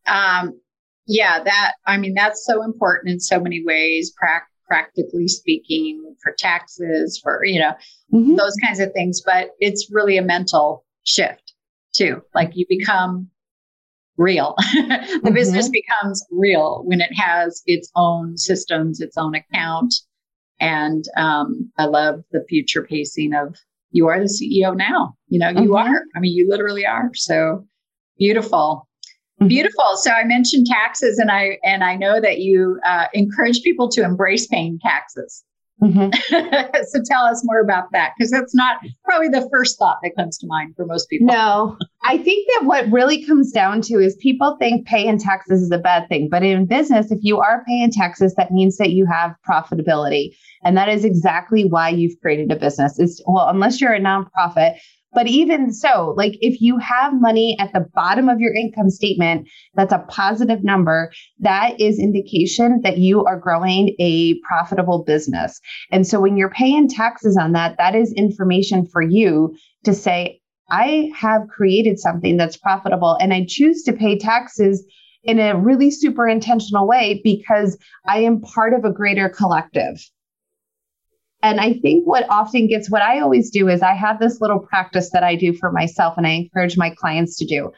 Um, 0.06 0.58
yeah, 1.06 1.42
that, 1.42 1.72
I 1.86 1.98
mean, 1.98 2.14
that's 2.14 2.44
so 2.44 2.62
important 2.62 3.12
in 3.12 3.20
so 3.20 3.38
many 3.38 3.62
ways. 3.64 4.12
Pra- 4.16 4.46
practically 4.66 5.28
speaking, 5.28 6.16
for 6.22 6.34
taxes, 6.36 7.20
for, 7.22 7.44
you 7.44 7.60
know, 7.60 7.72
mm-hmm. 8.12 8.34
those 8.34 8.54
kinds 8.64 8.80
of 8.80 8.92
things. 8.92 9.22
But 9.24 9.50
it's 9.60 9.88
really 9.92 10.16
a 10.16 10.22
mental 10.22 10.84
shift 11.04 11.52
too. 11.94 12.22
Like 12.34 12.50
you 12.54 12.66
become 12.68 13.28
real. 14.18 14.54
the 14.74 14.82
mm-hmm. 14.82 15.34
business 15.34 15.68
becomes 15.68 16.24
real 16.30 16.82
when 16.84 17.00
it 17.00 17.12
has 17.14 17.62
its 17.66 17.90
own 17.96 18.36
systems, 18.36 19.00
its 19.00 19.16
own 19.16 19.34
account. 19.34 19.94
And 20.60 21.04
um, 21.16 21.70
I 21.78 21.84
love 21.84 22.22
the 22.32 22.44
future 22.48 22.82
pacing 22.82 23.34
of 23.34 23.56
you 23.90 24.08
are 24.08 24.18
the 24.18 24.26
CEO 24.26 24.76
now. 24.76 25.14
You 25.28 25.38
know, 25.38 25.50
you 25.50 25.70
mm-hmm. 25.70 25.74
are. 25.74 26.02
I 26.14 26.20
mean, 26.20 26.34
you 26.34 26.48
literally 26.48 26.86
are. 26.86 27.10
So 27.14 27.66
beautiful. 28.18 28.88
Mm-hmm. 29.40 29.48
Beautiful. 29.48 29.96
So 29.96 30.10
I 30.10 30.24
mentioned 30.24 30.66
taxes, 30.66 31.18
and 31.18 31.30
I 31.30 31.58
and 31.62 31.84
I 31.84 31.94
know 31.94 32.20
that 32.20 32.38
you 32.38 32.80
uh, 32.86 33.06
encourage 33.12 33.62
people 33.62 33.88
to 33.90 34.02
embrace 34.02 34.46
paying 34.46 34.78
taxes. 34.82 35.44
Mm-hmm. 35.82 36.76
so 36.88 37.00
tell 37.04 37.24
us 37.24 37.42
more 37.44 37.60
about 37.60 37.92
that 37.92 38.12
because 38.16 38.30
that's 38.30 38.54
not 38.54 38.78
probably 39.04 39.28
the 39.28 39.46
first 39.52 39.78
thought 39.78 39.98
that 40.02 40.16
comes 40.16 40.38
to 40.38 40.46
mind 40.46 40.74
for 40.74 40.86
most 40.86 41.08
people. 41.10 41.26
No, 41.26 41.76
I 42.02 42.16
think 42.18 42.48
that 42.54 42.66
what 42.66 42.90
really 42.90 43.24
comes 43.24 43.52
down 43.52 43.82
to 43.82 43.94
is 43.94 44.16
people 44.16 44.56
think 44.58 44.86
paying 44.86 45.18
taxes 45.18 45.62
is 45.62 45.70
a 45.70 45.78
bad 45.78 46.08
thing. 46.08 46.28
But 46.30 46.42
in 46.42 46.66
business, 46.66 47.10
if 47.10 47.18
you 47.22 47.38
are 47.40 47.64
paying 47.66 47.90
taxes, 47.90 48.34
that 48.36 48.52
means 48.52 48.78
that 48.78 48.90
you 48.90 49.06
have 49.06 49.34
profitability. 49.48 50.34
And 50.64 50.76
that 50.76 50.88
is 50.88 51.04
exactly 51.04 51.64
why 51.64 51.90
you've 51.90 52.18
created 52.20 52.50
a 52.50 52.56
business. 52.56 52.98
Is 52.98 53.22
well, 53.26 53.48
unless 53.48 53.80
you're 53.80 53.92
a 53.92 54.00
nonprofit, 54.00 54.78
but 55.16 55.26
even 55.26 55.72
so, 55.72 56.12
like 56.14 56.36
if 56.42 56.60
you 56.60 56.76
have 56.76 57.18
money 57.18 57.56
at 57.58 57.72
the 57.72 57.86
bottom 57.94 58.28
of 58.28 58.38
your 58.38 58.54
income 58.54 58.90
statement, 58.90 59.48
that's 59.74 59.90
a 59.90 60.04
positive 60.10 60.62
number. 60.62 61.10
That 61.38 61.80
is 61.80 61.98
indication 61.98 62.82
that 62.82 62.98
you 62.98 63.24
are 63.24 63.40
growing 63.40 63.96
a 63.98 64.38
profitable 64.46 65.04
business. 65.04 65.58
And 65.90 66.06
so 66.06 66.20
when 66.20 66.36
you're 66.36 66.50
paying 66.50 66.86
taxes 66.86 67.38
on 67.40 67.52
that, 67.52 67.78
that 67.78 67.94
is 67.94 68.12
information 68.12 68.84
for 68.84 69.00
you 69.00 69.56
to 69.84 69.94
say, 69.94 70.38
I 70.68 71.10
have 71.16 71.48
created 71.48 71.98
something 71.98 72.36
that's 72.36 72.58
profitable 72.58 73.16
and 73.18 73.32
I 73.32 73.46
choose 73.48 73.84
to 73.84 73.94
pay 73.94 74.18
taxes 74.18 74.84
in 75.24 75.38
a 75.38 75.56
really 75.58 75.90
super 75.90 76.28
intentional 76.28 76.86
way 76.86 77.22
because 77.24 77.78
I 78.06 78.18
am 78.18 78.42
part 78.42 78.74
of 78.74 78.84
a 78.84 78.92
greater 78.92 79.30
collective. 79.30 79.96
And 81.46 81.60
I 81.60 81.74
think 81.74 82.04
what 82.04 82.28
often 82.28 82.66
gets 82.66 82.90
what 82.90 83.02
I 83.02 83.20
always 83.20 83.50
do 83.50 83.68
is 83.68 83.80
I 83.80 83.94
have 83.94 84.18
this 84.18 84.40
little 84.40 84.58
practice 84.58 85.10
that 85.12 85.22
I 85.22 85.36
do 85.36 85.52
for 85.52 85.70
myself 85.70 86.14
and 86.16 86.26
I 86.26 86.30
encourage 86.30 86.76
my 86.76 86.90
clients 86.90 87.36
to 87.36 87.44
do 87.44 87.70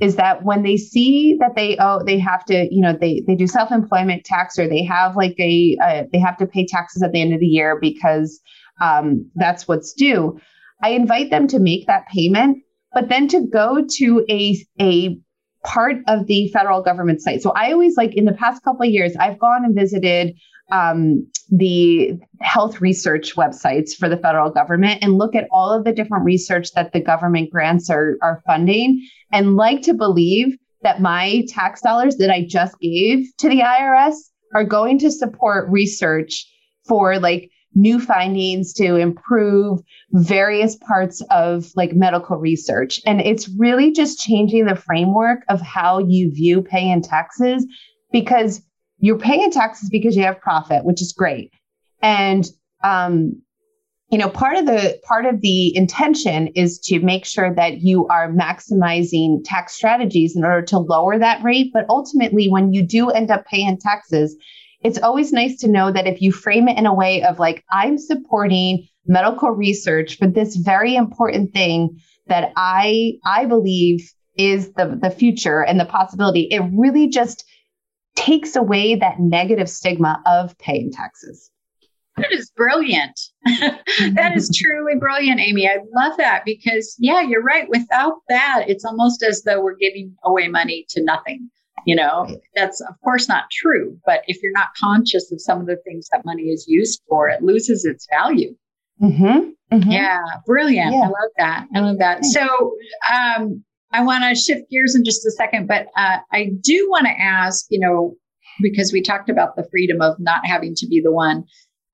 is 0.00 0.14
that 0.14 0.44
when 0.44 0.62
they 0.62 0.76
see 0.76 1.36
that 1.40 1.56
they 1.56 1.76
oh 1.80 2.00
they 2.04 2.20
have 2.20 2.44
to 2.44 2.68
you 2.72 2.80
know 2.80 2.92
they 2.92 3.24
they 3.26 3.34
do 3.34 3.48
self-employment 3.48 4.24
tax 4.24 4.56
or 4.56 4.68
they 4.68 4.84
have 4.84 5.16
like 5.16 5.34
a 5.40 5.76
uh, 5.82 6.02
they 6.12 6.20
have 6.20 6.36
to 6.36 6.46
pay 6.46 6.64
taxes 6.64 7.02
at 7.02 7.10
the 7.10 7.20
end 7.20 7.34
of 7.34 7.40
the 7.40 7.46
year 7.46 7.76
because 7.80 8.40
um, 8.80 9.28
that's 9.34 9.66
what's 9.66 9.92
due 9.94 10.38
i 10.84 10.90
invite 10.90 11.30
them 11.30 11.48
to 11.48 11.58
make 11.58 11.88
that 11.88 12.06
payment 12.06 12.58
but 12.92 13.08
then 13.08 13.26
to 13.26 13.40
go 13.40 13.84
to 13.96 14.24
a 14.30 14.56
a 14.80 15.18
part 15.64 15.96
of 16.06 16.26
the 16.28 16.48
federal 16.52 16.82
government 16.82 17.20
site. 17.20 17.42
So 17.42 17.50
i 17.56 17.72
always 17.72 17.96
like 17.96 18.14
in 18.14 18.26
the 18.26 18.32
past 18.32 18.62
couple 18.62 18.86
of 18.86 18.92
years 18.92 19.16
i've 19.16 19.40
gone 19.40 19.64
and 19.64 19.74
visited 19.74 20.36
um, 20.70 21.26
the 21.50 22.12
health 22.40 22.80
research 22.80 23.34
websites 23.36 23.92
for 23.98 24.08
the 24.08 24.16
federal 24.16 24.50
government 24.50 25.02
and 25.02 25.16
look 25.16 25.34
at 25.34 25.48
all 25.50 25.72
of 25.72 25.84
the 25.84 25.92
different 25.92 26.24
research 26.24 26.72
that 26.74 26.92
the 26.92 27.00
government 27.00 27.50
grants 27.50 27.88
are, 27.88 28.16
are 28.22 28.42
funding 28.46 29.06
and 29.32 29.56
like 29.56 29.82
to 29.82 29.94
believe 29.94 30.56
that 30.82 31.00
my 31.00 31.44
tax 31.48 31.80
dollars 31.80 32.16
that 32.16 32.30
I 32.30 32.44
just 32.46 32.78
gave 32.80 33.26
to 33.38 33.48
the 33.48 33.60
IRS 33.60 34.14
are 34.54 34.64
going 34.64 34.98
to 34.98 35.10
support 35.10 35.68
research 35.70 36.46
for 36.86 37.18
like 37.18 37.50
new 37.74 38.00
findings 38.00 38.72
to 38.74 38.96
improve 38.96 39.80
various 40.12 40.76
parts 40.76 41.22
of 41.30 41.70
like 41.76 41.92
medical 41.94 42.36
research. 42.36 43.00
And 43.06 43.20
it's 43.20 43.48
really 43.58 43.92
just 43.92 44.18
changing 44.18 44.66
the 44.66 44.74
framework 44.74 45.40
of 45.48 45.60
how 45.60 45.98
you 45.98 46.32
view 46.32 46.62
paying 46.62 47.02
taxes 47.02 47.66
because 48.12 48.62
you're 48.98 49.18
paying 49.18 49.50
taxes 49.50 49.88
because 49.90 50.16
you 50.16 50.22
have 50.24 50.40
profit, 50.40 50.84
which 50.84 51.00
is 51.02 51.12
great. 51.12 51.52
And 52.02 52.46
um, 52.84 53.42
you 54.10 54.16
know, 54.16 54.30
part 54.30 54.56
of 54.56 54.64
the 54.64 54.98
part 55.06 55.26
of 55.26 55.42
the 55.42 55.76
intention 55.76 56.48
is 56.48 56.78
to 56.84 57.00
make 57.00 57.26
sure 57.26 57.54
that 57.54 57.80
you 57.80 58.06
are 58.08 58.32
maximizing 58.32 59.40
tax 59.44 59.74
strategies 59.74 60.34
in 60.34 60.44
order 60.44 60.62
to 60.62 60.78
lower 60.78 61.18
that 61.18 61.42
rate. 61.42 61.70
But 61.74 61.84
ultimately, 61.90 62.48
when 62.48 62.72
you 62.72 62.82
do 62.82 63.10
end 63.10 63.30
up 63.30 63.44
paying 63.46 63.78
taxes, 63.78 64.34
it's 64.82 64.98
always 64.98 65.32
nice 65.32 65.58
to 65.60 65.68
know 65.68 65.92
that 65.92 66.06
if 66.06 66.22
you 66.22 66.32
frame 66.32 66.68
it 66.68 66.78
in 66.78 66.86
a 66.86 66.94
way 66.94 67.22
of 67.22 67.38
like, 67.38 67.64
I'm 67.70 67.98
supporting 67.98 68.86
medical 69.06 69.50
research 69.50 70.16
for 70.16 70.26
this 70.26 70.56
very 70.56 70.96
important 70.96 71.52
thing 71.52 71.98
that 72.28 72.52
I 72.56 73.14
I 73.26 73.44
believe 73.44 74.10
is 74.38 74.72
the 74.72 74.98
the 75.02 75.10
future 75.10 75.62
and 75.62 75.78
the 75.78 75.84
possibility, 75.84 76.48
it 76.50 76.62
really 76.72 77.08
just 77.08 77.44
takes 78.18 78.56
away 78.56 78.96
that 78.96 79.20
negative 79.20 79.68
stigma 79.68 80.20
of 80.26 80.56
paying 80.58 80.90
taxes. 80.90 81.50
That 82.16 82.32
is 82.32 82.50
brilliant. 82.50 83.18
that 83.44 84.32
is 84.34 84.50
truly 84.54 84.98
brilliant, 84.98 85.40
Amy. 85.40 85.68
I 85.68 85.78
love 85.94 86.16
that 86.18 86.42
because, 86.44 86.96
yeah, 86.98 87.22
you're 87.22 87.44
right. 87.44 87.68
Without 87.68 88.14
that, 88.28 88.64
it's 88.66 88.84
almost 88.84 89.22
as 89.22 89.42
though 89.42 89.62
we're 89.62 89.76
giving 89.76 90.16
away 90.24 90.48
money 90.48 90.84
to 90.90 91.04
nothing. 91.04 91.48
You 91.86 91.94
know, 91.94 92.26
that's 92.56 92.80
of 92.80 92.96
course 93.04 93.28
not 93.28 93.44
true. 93.52 93.96
But 94.04 94.22
if 94.26 94.42
you're 94.42 94.52
not 94.52 94.68
conscious 94.78 95.30
of 95.30 95.40
some 95.40 95.60
of 95.60 95.66
the 95.66 95.78
things 95.84 96.08
that 96.10 96.24
money 96.24 96.44
is 96.44 96.66
used 96.66 97.00
for, 97.08 97.28
it 97.28 97.42
loses 97.42 97.84
its 97.84 98.06
value. 98.10 98.54
Mm-hmm. 99.00 99.76
Mm-hmm. 99.76 99.90
Yeah, 99.90 100.20
brilliant. 100.44 100.92
Yeah. 100.92 101.02
I 101.02 101.06
love 101.06 101.32
that. 101.38 101.66
I 101.72 101.80
love 101.80 101.98
that. 101.98 102.24
So, 102.24 102.74
um, 103.14 103.64
I 103.92 104.02
want 104.02 104.24
to 104.24 104.40
shift 104.40 104.70
gears 104.70 104.94
in 104.94 105.04
just 105.04 105.26
a 105.26 105.30
second, 105.30 105.66
but 105.66 105.86
uh, 105.96 106.18
I 106.32 106.50
do 106.62 106.88
want 106.90 107.06
to 107.06 107.12
ask, 107.12 107.66
you 107.70 107.80
know, 107.80 108.14
because 108.60 108.92
we 108.92 109.02
talked 109.02 109.30
about 109.30 109.56
the 109.56 109.66
freedom 109.70 110.00
of 110.00 110.16
not 110.18 110.44
having 110.44 110.74
to 110.76 110.86
be 110.86 111.00
the 111.02 111.12
one, 111.12 111.44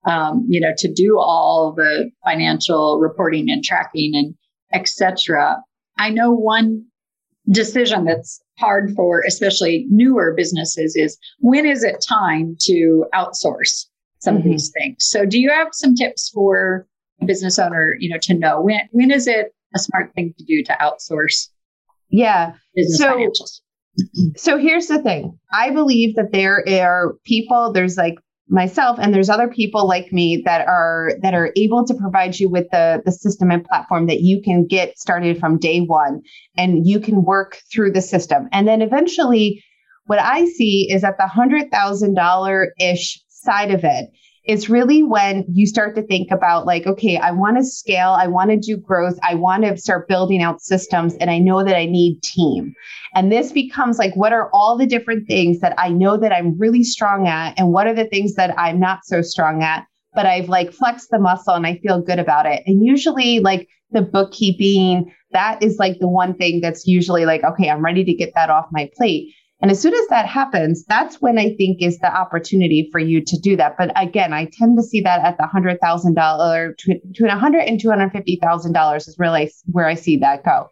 um, 0.05 0.45
you 0.49 0.59
know, 0.59 0.73
to 0.77 0.91
do 0.91 1.17
all 1.19 1.73
the 1.75 2.09
financial 2.23 2.99
reporting 2.99 3.49
and 3.49 3.63
tracking 3.63 4.11
and 4.13 4.35
etc. 4.73 5.57
I 5.97 6.09
know 6.09 6.31
one 6.31 6.85
decision 7.49 8.05
that's 8.05 8.41
hard 8.59 8.91
for 8.95 9.21
especially 9.25 9.85
newer 9.89 10.33
businesses 10.35 10.95
is 10.95 11.17
when 11.39 11.65
is 11.65 11.83
it 11.83 12.03
time 12.07 12.57
to 12.61 13.05
outsource 13.13 13.85
some 14.19 14.37
mm-hmm. 14.37 14.47
of 14.47 14.51
these 14.51 14.71
things? 14.77 14.97
So, 14.99 15.25
do 15.25 15.39
you 15.39 15.49
have 15.49 15.69
some 15.71 15.95
tips 15.95 16.29
for 16.33 16.87
a 17.21 17.25
business 17.25 17.59
owner, 17.59 17.95
you 17.99 18.09
know, 18.09 18.19
to 18.23 18.33
know 18.33 18.61
when 18.61 18.81
when 18.91 19.11
is 19.11 19.27
it 19.27 19.53
a 19.75 19.79
smart 19.79 20.13
thing 20.13 20.33
to 20.37 20.43
do 20.43 20.63
to 20.63 20.77
outsource? 20.81 21.49
Yeah. 22.15 22.53
so, 22.95 23.07
financials. 23.07 23.61
so 24.37 24.57
here's 24.57 24.87
the 24.87 25.01
thing. 25.01 25.37
I 25.51 25.71
believe 25.71 26.15
that 26.15 26.31
there 26.31 26.63
are 26.67 27.15
people, 27.25 27.71
there's 27.71 27.97
like 27.97 28.15
myself 28.47 28.99
and 28.99 29.13
there's 29.13 29.29
other 29.29 29.47
people 29.47 29.87
like 29.87 30.11
me 30.13 30.41
that 30.45 30.67
are 30.67 31.13
that 31.21 31.33
are 31.33 31.51
able 31.55 31.83
to 31.85 31.95
provide 31.95 32.39
you 32.39 32.47
with 32.47 32.69
the 32.71 33.01
the 33.03 33.11
system 33.11 33.49
and 33.49 33.65
platform 33.65 34.05
that 34.05 34.21
you 34.21 34.41
can 34.41 34.67
get 34.67 34.97
started 34.99 35.39
from 35.39 35.57
day 35.57 35.79
one 35.79 36.21
and 36.55 36.85
you 36.85 36.99
can 36.99 37.23
work 37.23 37.57
through 37.73 37.91
the 37.91 38.01
system 38.01 38.47
and 38.51 38.67
then 38.67 38.83
eventually 38.83 39.63
what 40.05 40.19
i 40.19 40.45
see 40.45 40.87
is 40.91 41.03
at 41.03 41.17
the 41.17 41.25
hundred 41.25 41.71
thousand 41.71 42.13
dollar 42.13 42.71
ish 42.79 43.19
side 43.29 43.71
of 43.71 43.83
it 43.83 44.09
it's 44.45 44.69
really 44.69 45.01
when 45.01 45.43
you 45.51 45.65
start 45.65 45.95
to 45.95 46.03
think 46.03 46.31
about 46.31 46.65
like 46.65 46.85
okay 46.85 47.17
i 47.17 47.31
want 47.31 47.57
to 47.57 47.63
scale 47.63 48.15
i 48.17 48.27
want 48.27 48.49
to 48.49 48.57
do 48.57 48.77
growth 48.77 49.17
i 49.23 49.33
want 49.33 49.63
to 49.63 49.77
start 49.77 50.07
building 50.07 50.41
out 50.41 50.61
systems 50.61 51.15
and 51.15 51.29
i 51.29 51.37
know 51.37 51.63
that 51.63 51.75
i 51.75 51.85
need 51.85 52.21
team. 52.21 52.73
And 53.13 53.31
this 53.31 53.53
becomes 53.53 53.97
like 53.97 54.15
what 54.15 54.33
are 54.33 54.49
all 54.53 54.77
the 54.77 54.85
different 54.85 55.27
things 55.27 55.59
that 55.59 55.73
i 55.77 55.89
know 55.89 56.17
that 56.17 56.31
i'm 56.31 56.57
really 56.57 56.83
strong 56.83 57.27
at 57.27 57.57
and 57.57 57.71
what 57.71 57.87
are 57.87 57.95
the 57.95 58.07
things 58.07 58.35
that 58.35 58.57
i'm 58.57 58.79
not 58.79 58.99
so 59.03 59.21
strong 59.21 59.63
at 59.63 59.85
but 60.13 60.25
i've 60.25 60.49
like 60.49 60.71
flexed 60.71 61.09
the 61.11 61.19
muscle 61.19 61.53
and 61.53 61.67
i 61.67 61.77
feel 61.77 62.01
good 62.01 62.19
about 62.19 62.45
it. 62.45 62.63
And 62.65 62.85
usually 62.85 63.39
like 63.39 63.67
the 63.91 64.01
bookkeeping 64.01 65.11
that 65.31 65.61
is 65.61 65.77
like 65.77 65.99
the 65.99 66.07
one 66.07 66.35
thing 66.35 66.61
that's 66.61 66.85
usually 66.85 67.25
like 67.25 67.43
okay 67.43 67.69
i'm 67.69 67.83
ready 67.83 68.03
to 68.03 68.13
get 68.13 68.33
that 68.35 68.49
off 68.49 68.67
my 68.71 68.89
plate 68.95 69.33
and 69.61 69.71
as 69.71 69.81
soon 69.81 69.93
as 69.93 70.07
that 70.09 70.25
happens, 70.25 70.83
that's 70.85 71.21
when 71.21 71.39
I 71.39 71.55
think 71.55 71.81
is 71.81 71.97
the 71.99 72.13
opportunity 72.13 72.89
for 72.91 72.99
you 72.99 73.23
to 73.23 73.39
do 73.39 73.55
that. 73.55 73.77
But 73.77 73.91
again, 73.95 74.33
I 74.33 74.49
tend 74.51 74.77
to 74.77 74.83
see 74.83 75.01
that 75.01 75.21
at 75.21 75.37
the 75.37 75.47
hundred 75.47 75.79
thousand 75.81 76.15
dollar 76.15 76.75
between 76.77 77.29
a 77.29 77.39
hundred 77.39 77.61
and 77.61 77.79
two 77.79 77.89
hundred 77.89 78.11
fifty 78.11 78.37
thousand 78.41 78.73
dollars 78.73 79.07
is 79.07 79.17
really 79.17 79.51
where 79.65 79.87
I 79.87 79.95
see 79.95 80.17
that 80.17 80.43
go. 80.43 80.67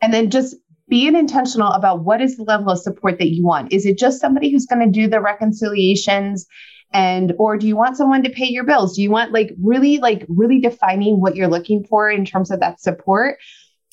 And 0.00 0.14
then 0.14 0.30
just 0.30 0.54
being 0.88 1.16
intentional 1.16 1.72
about 1.72 2.04
what 2.04 2.20
is 2.20 2.36
the 2.36 2.44
level 2.44 2.70
of 2.70 2.78
support 2.78 3.18
that 3.18 3.30
you 3.30 3.44
want. 3.44 3.72
Is 3.72 3.86
it 3.86 3.98
just 3.98 4.20
somebody 4.20 4.52
who's 4.52 4.66
going 4.66 4.84
to 4.86 5.00
do 5.00 5.08
the 5.08 5.20
reconciliations? 5.20 6.46
and 6.92 7.32
or 7.38 7.56
do 7.56 7.66
you 7.66 7.76
want 7.76 7.96
someone 7.96 8.22
to 8.22 8.30
pay 8.30 8.46
your 8.46 8.62
bills 8.62 8.94
do 8.94 9.02
you 9.02 9.10
want 9.10 9.32
like 9.32 9.52
really 9.60 9.98
like 9.98 10.24
really 10.28 10.60
defining 10.60 11.20
what 11.20 11.34
you're 11.34 11.48
looking 11.48 11.84
for 11.84 12.08
in 12.08 12.24
terms 12.24 12.48
of 12.50 12.60
that 12.60 12.80
support 12.80 13.38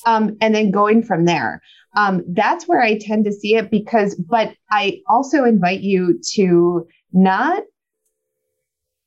um, 0.06 0.36
and 0.40 0.54
then 0.54 0.70
going 0.70 1.02
from 1.02 1.24
there 1.24 1.60
um, 1.96 2.22
that's 2.28 2.66
where 2.66 2.82
I 2.82 2.98
tend 2.98 3.24
to 3.24 3.32
see 3.32 3.54
it 3.54 3.70
because, 3.70 4.14
but 4.16 4.54
I 4.70 5.00
also 5.08 5.44
invite 5.44 5.80
you 5.80 6.20
to 6.34 6.86
not 7.12 7.62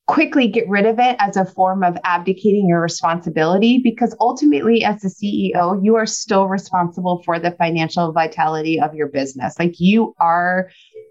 quickly 0.08 0.47
get 0.47 0.67
rid 0.69 0.86
of 0.86 1.00
it 1.00 1.17
as 1.19 1.36
a 1.36 1.43
form 1.43 1.84
of 1.84 1.97
abdicating 2.06 2.65
your 2.67 2.82
responsibility 2.82 3.78
because 3.84 4.15
ultimately 4.21 4.82
as 4.82 5.02
the 5.02 5.10
CEO 5.10 5.84
you 5.84 5.97
are 5.97 6.06
still 6.06 6.47
responsible 6.47 7.21
for 7.26 7.38
the 7.39 7.52
financial 7.52 8.13
vitality 8.13 8.80
of 8.80 8.95
your 8.95 9.08
business. 9.10 9.60
Like 9.60 9.76
you 9.80 10.15
are 10.21 10.69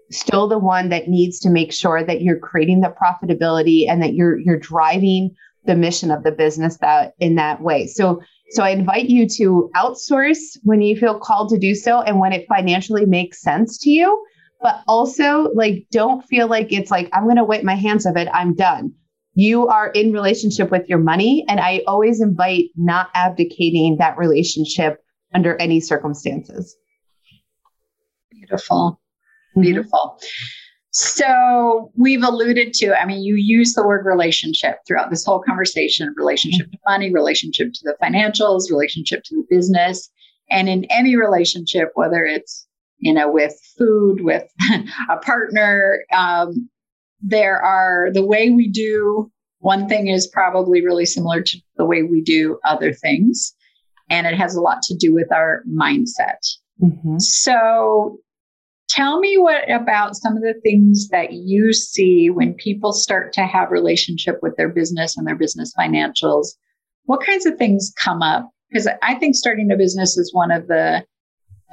still 0.09 0.47
the 0.47 0.57
one 0.57 0.89
that 0.89 1.07
needs 1.07 1.39
to 1.41 1.49
make 1.49 1.71
sure 1.71 2.03
that 2.03 2.21
you're 2.21 2.39
creating 2.39 2.81
the 2.81 2.93
profitability 2.99 3.87
and 3.87 4.01
that 4.01 4.15
you're 4.15 4.39
you're 4.39 4.59
driving 4.59 5.29
the 5.65 5.75
mission 5.75 6.09
of 6.09 6.23
the 6.23 6.31
business 6.31 6.77
that 6.77 7.13
in 7.19 7.35
that 7.35 7.61
way. 7.61 7.85
So 7.85 8.21
so 8.51 8.63
i 8.63 8.69
invite 8.69 9.09
you 9.09 9.27
to 9.27 9.69
outsource 9.75 10.57
when 10.63 10.81
you 10.81 10.95
feel 10.95 11.19
called 11.19 11.49
to 11.49 11.57
do 11.57 11.75
so 11.75 12.01
and 12.01 12.19
when 12.19 12.33
it 12.33 12.45
financially 12.47 13.05
makes 13.05 13.41
sense 13.41 13.77
to 13.79 13.89
you. 13.89 14.25
But 14.59 14.81
also 14.87 15.51
like 15.53 15.85
don't 15.91 16.23
feel 16.23 16.47
like 16.47 16.73
it's 16.73 16.89
like 16.89 17.09
i'm 17.13 17.25
going 17.25 17.35
to 17.35 17.43
wipe 17.43 17.63
my 17.63 17.75
hands 17.75 18.05
of 18.05 18.17
it. 18.17 18.27
I'm 18.33 18.55
done. 18.55 18.93
You 19.33 19.67
are 19.67 19.89
in 19.89 20.11
relationship 20.11 20.71
with 20.71 20.89
your 20.89 20.99
money 20.99 21.45
and 21.47 21.59
i 21.59 21.83
always 21.87 22.21
invite 22.21 22.65
not 22.75 23.09
abdicating 23.13 23.97
that 23.99 24.17
relationship 24.17 25.03
under 25.33 25.55
any 25.57 25.79
circumstances. 25.79 26.75
Beautiful. 28.31 28.99
Mm-hmm. 29.55 29.61
So 30.99 31.91
we've 31.95 32.23
alluded 32.23 32.73
to 32.73 32.93
i 32.99 33.05
mean 33.05 33.21
you 33.21 33.35
use 33.35 33.73
the 33.73 33.85
word 33.85 34.05
relationship 34.05 34.77
throughout 34.87 35.09
this 35.09 35.25
whole 35.25 35.39
conversation 35.39 36.13
relationship 36.17 36.71
to 36.71 36.77
money 36.87 37.13
relationship 37.13 37.71
to 37.73 37.81
the 37.83 37.95
financials 38.01 38.71
relationship 38.71 39.23
to 39.23 39.35
the 39.35 39.45
business 39.49 40.09
and 40.49 40.69
in 40.69 40.85
any 40.85 41.15
relationship 41.15 41.89
whether 41.95 42.23
it's 42.25 42.67
you 42.99 43.13
know, 43.13 43.29
with 43.31 43.53
food, 43.77 44.21
with 44.21 44.43
a 45.09 45.17
partner. 45.17 46.03
Um, 46.11 46.69
there 47.21 47.61
are 47.61 48.09
the 48.11 48.25
way 48.25 48.49
we 48.49 48.67
do 48.67 49.31
one 49.59 49.87
thing 49.87 50.07
is 50.07 50.27
probably 50.27 50.85
really 50.85 51.05
similar 51.05 51.41
to 51.41 51.57
the 51.77 51.85
way 51.85 52.03
we 52.03 52.21
do 52.21 52.59
other 52.63 52.93
things. 52.93 53.53
And 54.09 54.27
it 54.27 54.35
has 54.35 54.55
a 54.55 54.61
lot 54.61 54.81
to 54.83 54.95
do 54.95 55.13
with 55.13 55.31
our 55.31 55.63
mindset. 55.67 56.37
Mm-hmm. 56.81 57.17
So 57.17 58.19
tell 58.89 59.19
me 59.19 59.37
what 59.37 59.69
about 59.71 60.15
some 60.15 60.35
of 60.35 60.41
the 60.41 60.59
things 60.63 61.09
that 61.09 61.33
you 61.33 61.73
see 61.73 62.29
when 62.29 62.53
people 62.53 62.93
start 62.93 63.33
to 63.33 63.45
have 63.45 63.71
relationship 63.71 64.37
with 64.41 64.55
their 64.57 64.69
business 64.69 65.17
and 65.17 65.27
their 65.27 65.35
business 65.35 65.73
financials 65.77 66.47
what 67.05 67.25
kinds 67.25 67.45
of 67.45 67.57
things 67.57 67.93
come 68.01 68.21
up 68.21 68.49
because 68.69 68.87
i 69.01 69.15
think 69.15 69.35
starting 69.35 69.71
a 69.71 69.77
business 69.77 70.17
is 70.17 70.33
one 70.33 70.51
of 70.51 70.67
the 70.67 71.03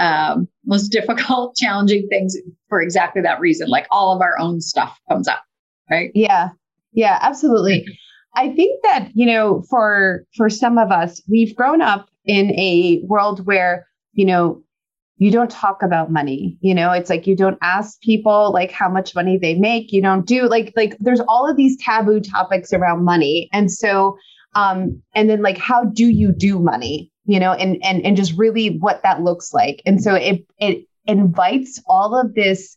um, 0.00 0.48
most 0.64 0.88
difficult, 0.92 1.57
challenging 1.57 2.07
things 2.09 2.37
for 2.68 2.81
exactly 2.81 3.22
that 3.22 3.40
reason. 3.40 3.68
Like 3.68 3.87
all 3.90 4.14
of 4.14 4.20
our 4.20 4.38
own 4.38 4.61
stuff 4.61 4.98
comes 5.09 5.29
up, 5.29 5.44
right? 5.90 6.11
Yeah, 6.14 6.48
yeah, 6.92 7.18
absolutely. 7.22 7.85
I 8.37 8.50
think 8.50 8.83
that 8.83 9.11
you 9.14 9.27
know, 9.27 9.62
for 9.70 10.24
for 10.37 10.50
some 10.50 10.79
of 10.79 10.90
us, 10.90 11.22
we've 11.29 11.55
grown 11.55 11.81
up 11.81 12.09
in 12.24 12.50
a 12.59 13.00
world 13.05 13.46
where 13.46 13.87
you 14.12 14.27
know 14.27 14.62
you 15.16 15.31
don't 15.31 15.50
talk 15.50 15.83
about 15.83 16.11
money 16.11 16.59
you 16.61 16.74
know? 16.74 16.92
It's 16.92 17.11
like 17.11 17.27
you 17.27 17.37
don't 17.37 17.59
ask 17.62 18.00
people 18.00 18.53
like 18.53 18.70
how 18.70 18.88
much 18.88 19.14
money 19.14 19.38
they 19.38 19.55
make. 19.55 19.92
You 19.92 20.03
don't 20.03 20.27
do 20.27 20.48
like 20.48 20.72
like 20.77 20.96
there's 21.00 21.20
all 21.29 21.48
of 21.48 21.57
these 21.57 21.77
taboo 21.79 22.20
topics 22.20 22.72
around 22.72 23.05
money. 23.05 23.48
And 23.53 23.70
so 23.70 24.16
um 24.55 25.03
and 25.14 25.29
then 25.29 25.42
like 25.42 25.59
how 25.59 25.85
do 25.85 26.07
you 26.07 26.33
do 26.33 26.59
money 26.59 27.11
you 27.27 27.40
know, 27.40 27.53
and 27.53 27.83
and 27.83 28.05
and 28.05 28.16
just 28.16 28.37
really 28.37 28.79
what 28.79 29.03
that 29.03 29.22
looks 29.22 29.55
like. 29.55 29.83
And 29.87 30.03
so 30.03 30.14
it 30.14 30.44
it 30.59 30.87
invites 31.07 31.83
all 31.87 32.18
of 32.18 32.35
this 32.35 32.77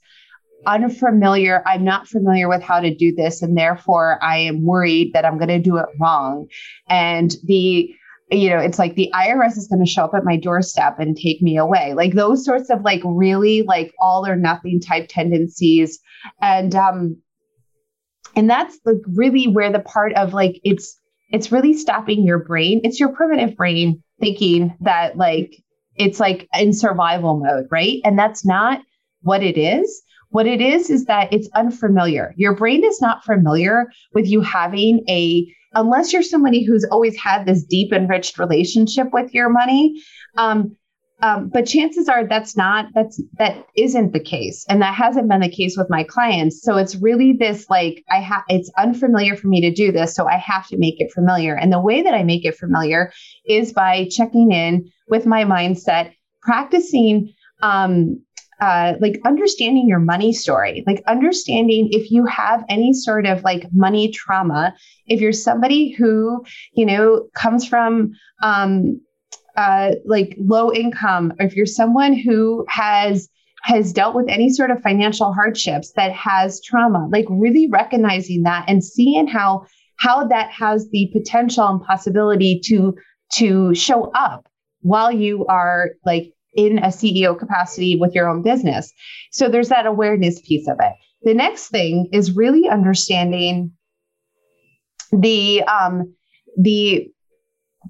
unfamiliar 0.65 1.63
i'm 1.65 1.83
not 1.83 2.07
familiar 2.07 2.49
with 2.49 2.61
how 2.61 2.79
to 2.79 2.93
do 2.93 3.13
this 3.15 3.41
and 3.41 3.55
therefore 3.55 4.21
i 4.21 4.37
am 4.37 4.65
worried 4.65 5.11
that 5.13 5.23
i'm 5.23 5.37
going 5.37 5.47
to 5.47 5.59
do 5.59 5.77
it 5.77 5.85
wrong. 5.99 6.47
And 6.89 7.33
the 7.43 7.93
you 8.29 8.49
know 8.49 8.59
it's 8.59 8.79
like 8.79 8.95
the 8.95 9.11
irs 9.15 9.57
is 9.57 9.67
going 9.67 9.83
to 9.83 9.89
show 9.89 10.03
up 10.03 10.13
at 10.13 10.25
my 10.25 10.37
doorstep 10.37 10.99
and 10.99 11.15
take 11.15 11.41
me 11.41 11.57
away 11.57 11.93
like 11.93 12.13
those 12.13 12.43
sorts 12.43 12.69
of 12.69 12.81
like 12.81 13.01
really 13.05 13.61
like 13.61 13.93
all 13.99 14.25
or 14.25 14.35
nothing 14.35 14.79
type 14.79 15.07
tendencies 15.09 15.99
and 16.41 16.75
um 16.75 17.15
and 18.35 18.49
that's 18.49 18.79
like 18.85 18.97
really 19.15 19.47
where 19.47 19.71
the 19.71 19.79
part 19.79 20.13
of 20.13 20.33
like 20.33 20.59
it's 20.63 20.99
it's 21.29 21.51
really 21.51 21.73
stopping 21.73 22.25
your 22.25 22.39
brain 22.39 22.81
it's 22.83 22.99
your 22.99 23.09
primitive 23.09 23.55
brain 23.55 24.03
thinking 24.19 24.75
that 24.81 25.17
like 25.17 25.63
it's 25.97 26.19
like 26.19 26.47
in 26.57 26.73
survival 26.73 27.39
mode, 27.39 27.67
right? 27.71 27.99
And 28.03 28.17
that's 28.17 28.45
not 28.45 28.81
what 29.21 29.43
it 29.43 29.57
is. 29.57 30.03
What 30.29 30.45
it 30.45 30.61
is 30.61 30.89
is 30.89 31.05
that 31.05 31.31
it's 31.33 31.49
unfamiliar. 31.55 32.33
Your 32.37 32.55
brain 32.55 32.83
is 32.83 33.01
not 33.01 33.23
familiar 33.23 33.85
with 34.13 34.27
you 34.27 34.41
having 34.41 35.03
a, 35.09 35.47
unless 35.73 36.13
you're 36.13 36.23
somebody 36.23 36.63
who's 36.63 36.85
always 36.91 37.17
had 37.17 37.45
this 37.45 37.63
deep, 37.63 37.93
enriched 37.93 38.39
relationship 38.39 39.07
with 39.11 39.33
your 39.33 39.49
money. 39.49 40.01
Um, 40.37 40.75
um, 41.19 41.49
but 41.49 41.65
chances 41.65 42.07
are 42.07 42.27
that's 42.27 42.55
not 42.55 42.89
that's 42.93 43.19
that 43.39 43.65
isn't 43.75 44.13
the 44.13 44.19
case 44.19 44.63
and 44.69 44.81
that 44.83 44.93
hasn't 44.93 45.27
been 45.27 45.41
the 45.41 45.49
case 45.49 45.75
with 45.75 45.89
my 45.89 46.03
clients 46.03 46.61
so 46.61 46.77
it's 46.77 46.95
really 46.95 47.33
this 47.33 47.67
like 47.71 48.03
i 48.11 48.19
have 48.19 48.43
it's 48.49 48.71
unfamiliar 48.77 49.35
for 49.35 49.47
me 49.47 49.59
to 49.61 49.73
do 49.73 49.91
this 49.91 50.13
so 50.13 50.27
i 50.27 50.37
have 50.37 50.67
to 50.67 50.77
make 50.77 51.01
it 51.01 51.11
familiar 51.11 51.55
and 51.55 51.73
the 51.73 51.81
way 51.81 52.03
that 52.03 52.13
i 52.13 52.21
make 52.21 52.45
it 52.45 52.55
familiar 52.55 53.11
is 53.47 53.73
by 53.73 54.07
checking 54.11 54.51
in 54.51 54.87
with 55.07 55.25
my 55.25 55.43
mindset 55.43 56.13
practicing 56.43 57.33
um, 57.63 58.21
uh, 58.59 58.93
like 58.99 59.19
understanding 59.25 59.87
your 59.87 59.99
money 59.99 60.33
story, 60.33 60.83
like 60.87 61.03
understanding 61.07 61.89
if 61.91 62.11
you 62.11 62.25
have 62.25 62.63
any 62.69 62.93
sort 62.93 63.25
of 63.25 63.43
like 63.43 63.67
money 63.71 64.11
trauma, 64.11 64.73
if 65.05 65.21
you're 65.21 65.33
somebody 65.33 65.91
who, 65.91 66.43
you 66.73 66.85
know, 66.85 67.27
comes 67.35 67.67
from 67.67 68.11
um, 68.41 68.99
uh, 69.55 69.91
like 70.05 70.35
low 70.39 70.71
income, 70.73 71.33
or 71.39 71.45
if 71.45 71.55
you're 71.55 71.65
someone 71.65 72.13
who 72.13 72.65
has 72.67 73.29
has 73.63 73.91
dealt 73.91 74.15
with 74.15 74.29
any 74.29 74.49
sort 74.49 74.71
of 74.71 74.81
financial 74.81 75.33
hardships 75.33 75.91
that 75.93 76.13
has 76.13 76.61
trauma, 76.61 77.07
like 77.11 77.25
really 77.29 77.67
recognizing 77.67 78.43
that 78.43 78.63
and 78.67 78.83
seeing 78.83 79.27
how 79.27 79.65
how 79.97 80.25
that 80.27 80.49
has 80.51 80.89
the 80.91 81.09
potential 81.11 81.67
and 81.67 81.81
possibility 81.81 82.59
to 82.63 82.95
to 83.33 83.73
show 83.75 84.11
up 84.15 84.47
while 84.81 85.11
you 85.11 85.45
are 85.47 85.91
like 86.05 86.31
in 86.57 86.79
a 86.79 86.87
CEO 86.87 87.37
capacity 87.37 87.95
with 87.95 88.13
your 88.13 88.27
own 88.27 88.41
business. 88.41 88.91
So 89.31 89.47
there's 89.47 89.69
that 89.69 89.85
awareness 89.85 90.41
piece 90.41 90.67
of 90.67 90.77
it. 90.81 90.93
The 91.21 91.33
next 91.33 91.69
thing 91.69 92.09
is 92.11 92.35
really 92.35 92.67
understanding 92.67 93.71
the 95.11 95.63
um 95.63 96.13
the 96.57 97.07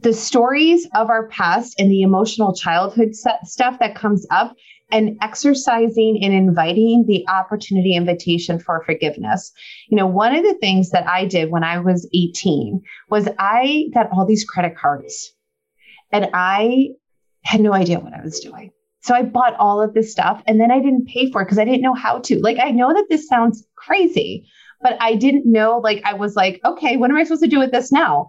the 0.01 0.13
stories 0.13 0.87
of 0.93 1.09
our 1.09 1.27
past 1.29 1.79
and 1.79 1.89
the 1.89 2.03
emotional 2.03 2.53
childhood 2.53 3.15
stuff 3.15 3.79
that 3.79 3.95
comes 3.95 4.27
up 4.29 4.53
and 4.91 5.17
exercising 5.21 6.19
and 6.21 6.33
inviting 6.33 7.05
the 7.07 7.27
opportunity 7.27 7.95
invitation 7.95 8.59
for 8.59 8.83
forgiveness. 8.85 9.51
You 9.89 9.97
know, 9.97 10.05
one 10.05 10.35
of 10.35 10.43
the 10.43 10.53
things 10.55 10.91
that 10.91 11.07
I 11.07 11.25
did 11.25 11.49
when 11.49 11.63
I 11.63 11.79
was 11.79 12.07
18 12.13 12.81
was 13.09 13.27
I 13.39 13.87
got 13.93 14.09
all 14.11 14.25
these 14.25 14.45
credit 14.45 14.77
cards 14.77 15.33
and 16.11 16.29
I 16.33 16.89
had 17.47 17.61
no 17.61 17.73
idea 17.73 17.99
what 17.99 18.13
I 18.13 18.21
was 18.21 18.39
doing. 18.39 18.71
So 19.01 19.15
I 19.15 19.23
bought 19.23 19.55
all 19.55 19.81
of 19.81 19.93
this 19.93 20.11
stuff 20.11 20.43
and 20.47 20.59
then 20.59 20.71
I 20.71 20.79
didn't 20.79 21.07
pay 21.07 21.31
for 21.31 21.41
it 21.41 21.45
because 21.45 21.59
I 21.59 21.65
didn't 21.65 21.81
know 21.81 21.93
how 21.93 22.19
to. 22.19 22.39
Like, 22.39 22.57
I 22.61 22.71
know 22.71 22.93
that 22.93 23.05
this 23.09 23.27
sounds 23.27 23.65
crazy, 23.75 24.45
but 24.81 24.97
I 24.99 25.15
didn't 25.15 25.45
know. 25.45 25.77
Like, 25.77 26.01
I 26.03 26.13
was 26.13 26.35
like, 26.35 26.59
okay, 26.65 26.97
what 26.97 27.09
am 27.09 27.17
I 27.17 27.23
supposed 27.23 27.43
to 27.43 27.49
do 27.49 27.59
with 27.59 27.71
this 27.71 27.91
now? 27.91 28.27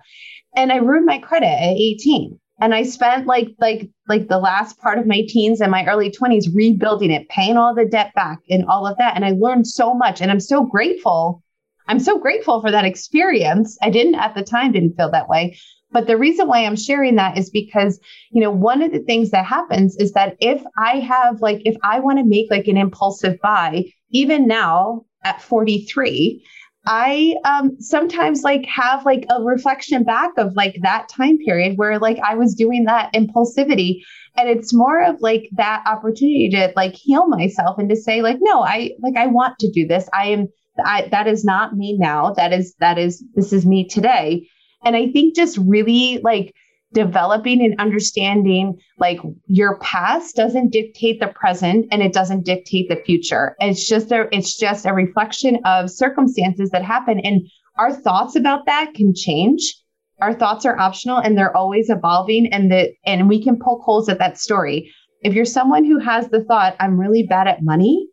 and 0.56 0.72
I 0.72 0.76
ruined 0.76 1.06
my 1.06 1.18
credit 1.18 1.46
at 1.46 1.76
18. 1.76 2.38
And 2.60 2.74
I 2.74 2.82
spent 2.82 3.26
like 3.26 3.54
like 3.60 3.88
like 4.08 4.26
the 4.26 4.38
last 4.38 4.80
part 4.80 4.98
of 4.98 5.06
my 5.06 5.22
teens 5.28 5.60
and 5.60 5.70
my 5.70 5.86
early 5.86 6.10
20s 6.10 6.52
rebuilding 6.52 7.12
it, 7.12 7.28
paying 7.28 7.56
all 7.56 7.72
the 7.72 7.84
debt 7.84 8.12
back 8.14 8.40
and 8.50 8.64
all 8.66 8.84
of 8.84 8.98
that. 8.98 9.14
And 9.14 9.24
I 9.24 9.30
learned 9.30 9.68
so 9.68 9.94
much. 9.94 10.20
And 10.20 10.30
I'm 10.30 10.40
so 10.40 10.64
grateful. 10.64 11.42
I'm 11.88 11.98
so 11.98 12.18
grateful 12.18 12.60
for 12.60 12.70
that 12.70 12.84
experience. 12.84 13.76
I 13.82 13.90
didn't 13.90 14.16
at 14.16 14.34
the 14.34 14.42
time 14.42 14.72
didn't 14.72 14.96
feel 14.96 15.10
that 15.10 15.28
way. 15.28 15.58
But 15.90 16.06
the 16.06 16.18
reason 16.18 16.48
why 16.48 16.64
I'm 16.64 16.76
sharing 16.76 17.16
that 17.16 17.38
is 17.38 17.48
because, 17.48 17.98
you 18.30 18.42
know, 18.42 18.50
one 18.50 18.82
of 18.82 18.92
the 18.92 18.98
things 19.00 19.30
that 19.30 19.46
happens 19.46 19.96
is 19.96 20.12
that 20.12 20.36
if 20.38 20.62
I 20.76 20.98
have 21.00 21.40
like, 21.40 21.62
if 21.64 21.76
I 21.82 22.00
want 22.00 22.18
to 22.18 22.26
make 22.26 22.50
like 22.50 22.68
an 22.68 22.76
impulsive 22.76 23.38
buy, 23.42 23.84
even 24.10 24.46
now 24.46 25.06
at 25.24 25.40
43, 25.40 26.44
I 26.86 27.34
um, 27.44 27.80
sometimes 27.80 28.42
like 28.42 28.66
have 28.66 29.04
like 29.04 29.26
a 29.30 29.42
reflection 29.42 30.04
back 30.04 30.30
of 30.36 30.54
like 30.56 30.76
that 30.82 31.08
time 31.08 31.38
period 31.38 31.76
where 31.76 31.98
like 31.98 32.18
I 32.18 32.34
was 32.34 32.54
doing 32.54 32.84
that 32.84 33.12
impulsivity. 33.14 34.00
And 34.36 34.48
it's 34.48 34.74
more 34.74 35.02
of 35.02 35.16
like 35.20 35.48
that 35.56 35.82
opportunity 35.86 36.50
to 36.50 36.72
like 36.76 36.94
heal 36.94 37.26
myself 37.28 37.78
and 37.78 37.88
to 37.88 37.96
say, 37.96 38.22
like, 38.22 38.38
no, 38.40 38.62
I 38.62 38.92
like 39.00 39.16
I 39.16 39.26
want 39.26 39.58
to 39.60 39.70
do 39.70 39.86
this. 39.86 40.08
I 40.12 40.28
am 40.28 40.48
I 40.84 41.08
that 41.10 41.26
is 41.26 41.44
not 41.44 41.76
me 41.76 41.96
now. 41.98 42.32
That 42.34 42.52
is 42.52 42.74
that 42.80 42.98
is 42.98 43.24
this 43.34 43.52
is 43.52 43.66
me 43.66 43.86
today. 43.86 44.48
And 44.84 44.96
I 44.96 45.10
think 45.10 45.34
just 45.34 45.58
really 45.58 46.18
like 46.22 46.54
developing 46.94 47.62
and 47.62 47.78
understanding 47.78 48.78
like 48.98 49.20
your 49.46 49.78
past 49.80 50.36
doesn't 50.36 50.70
dictate 50.70 51.20
the 51.20 51.28
present 51.28 51.86
and 51.90 52.02
it 52.02 52.14
doesn't 52.14 52.46
dictate 52.46 52.88
the 52.88 52.96
future 53.04 53.54
it's 53.60 53.86
just 53.86 54.10
a 54.10 54.26
it's 54.32 54.56
just 54.56 54.86
a 54.86 54.94
reflection 54.94 55.58
of 55.66 55.90
circumstances 55.90 56.70
that 56.70 56.82
happen 56.82 57.20
and 57.20 57.42
our 57.78 57.92
thoughts 57.92 58.36
about 58.36 58.66
that 58.66 58.92
can 58.94 59.14
change. 59.14 59.76
Our 60.20 60.34
thoughts 60.34 60.66
are 60.66 60.78
optional 60.78 61.18
and 61.18 61.38
they're 61.38 61.56
always 61.56 61.88
evolving 61.88 62.52
and 62.52 62.70
that 62.72 62.90
and 63.06 63.28
we 63.28 63.42
can 63.42 63.58
poke 63.58 63.82
holes 63.82 64.08
at 64.08 64.18
that 64.18 64.36
story. 64.36 64.92
If 65.22 65.34
you're 65.34 65.44
someone 65.44 65.84
who 65.84 65.98
has 66.00 66.28
the 66.28 66.44
thought, 66.44 66.76
I'm 66.80 66.98
really 66.98 67.22
bad 67.22 67.46
at 67.46 67.62
money, 67.62 68.08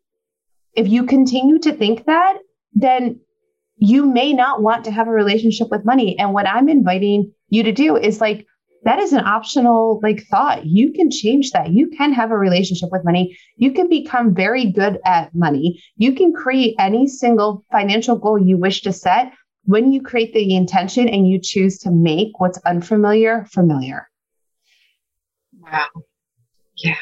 if 0.73 0.88
you 0.88 1.06
continue 1.06 1.60
to 1.60 1.73
think 1.73 2.06
that, 2.06 2.38
then 2.76 3.20
you 3.78 4.06
may 4.06 4.34
not 4.34 4.62
want 4.62 4.86
to 4.86 4.92
have 4.92 5.08
a 5.08 5.12
relationship 5.12 5.70
with 5.72 5.86
money. 5.86 6.18
And 6.20 6.34
what 6.34 6.48
I'm 6.48 6.70
inviting 6.70 7.34
you 7.50 7.64
to 7.64 7.72
do 7.72 7.98
is 7.98 8.22
like, 8.22 8.46
that 8.84 9.00
is 9.00 9.14
an 9.14 9.26
optional 9.26 10.00
like 10.04 10.24
thought. 10.30 10.66
You 10.66 10.94
can 10.94 11.10
change 11.10 11.52
that. 11.52 11.72
You 11.72 11.90
can 11.90 12.14
have 12.14 12.30
a 12.30 12.38
relationship 12.38 12.90
with 12.92 13.04
money. 13.04 13.36
You 13.58 13.72
can 13.72 13.90
become 13.90 14.36
very 14.36 14.72
good 14.72 15.00
at 15.06 15.34
money. 15.34 15.82
You 15.98 16.14
can 16.14 16.34
create 16.34 16.76
any 16.78 17.08
single 17.08 17.66
financial 17.72 18.16
goal 18.16 18.38
you 18.38 18.58
wish 18.58 18.84
to 18.84 18.94
set 18.94 19.34
when 19.64 19.92
you 19.92 20.04
create 20.04 20.34
the 20.34 20.56
intention 20.56 21.10
and 21.10 21.28
you 21.28 21.40
choose 21.42 21.80
to 21.80 21.92
make 21.92 22.40
what's 22.40 22.60
unfamiliar 22.66 23.48
familiar. 23.52 24.08
Wow. 25.60 25.88
Yeah. 26.78 26.96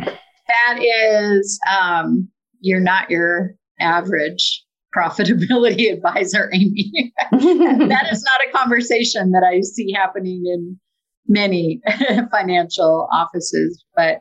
That 0.00 0.80
is 0.80 1.60
um 1.70 2.28
you're 2.60 2.80
not 2.80 3.08
your 3.08 3.54
average 3.78 4.64
profitability 4.96 5.92
advisor, 5.92 6.50
Amy. 6.52 7.12
that 7.32 8.08
is 8.10 8.24
not 8.24 8.48
a 8.48 8.52
conversation 8.56 9.32
that 9.32 9.44
I 9.44 9.60
see 9.60 9.92
happening 9.92 10.42
in 10.46 10.78
many 11.26 11.80
financial 12.30 13.08
offices, 13.12 13.84
but 13.94 14.20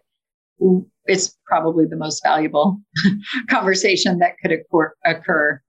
it's 1.05 1.37
probably 1.45 1.85
the 1.85 1.95
most 1.95 2.21
valuable 2.23 2.79
conversation 3.49 4.19
that 4.19 4.33
could 4.41 4.51
occur. 4.51 4.93
occur. 5.05 5.61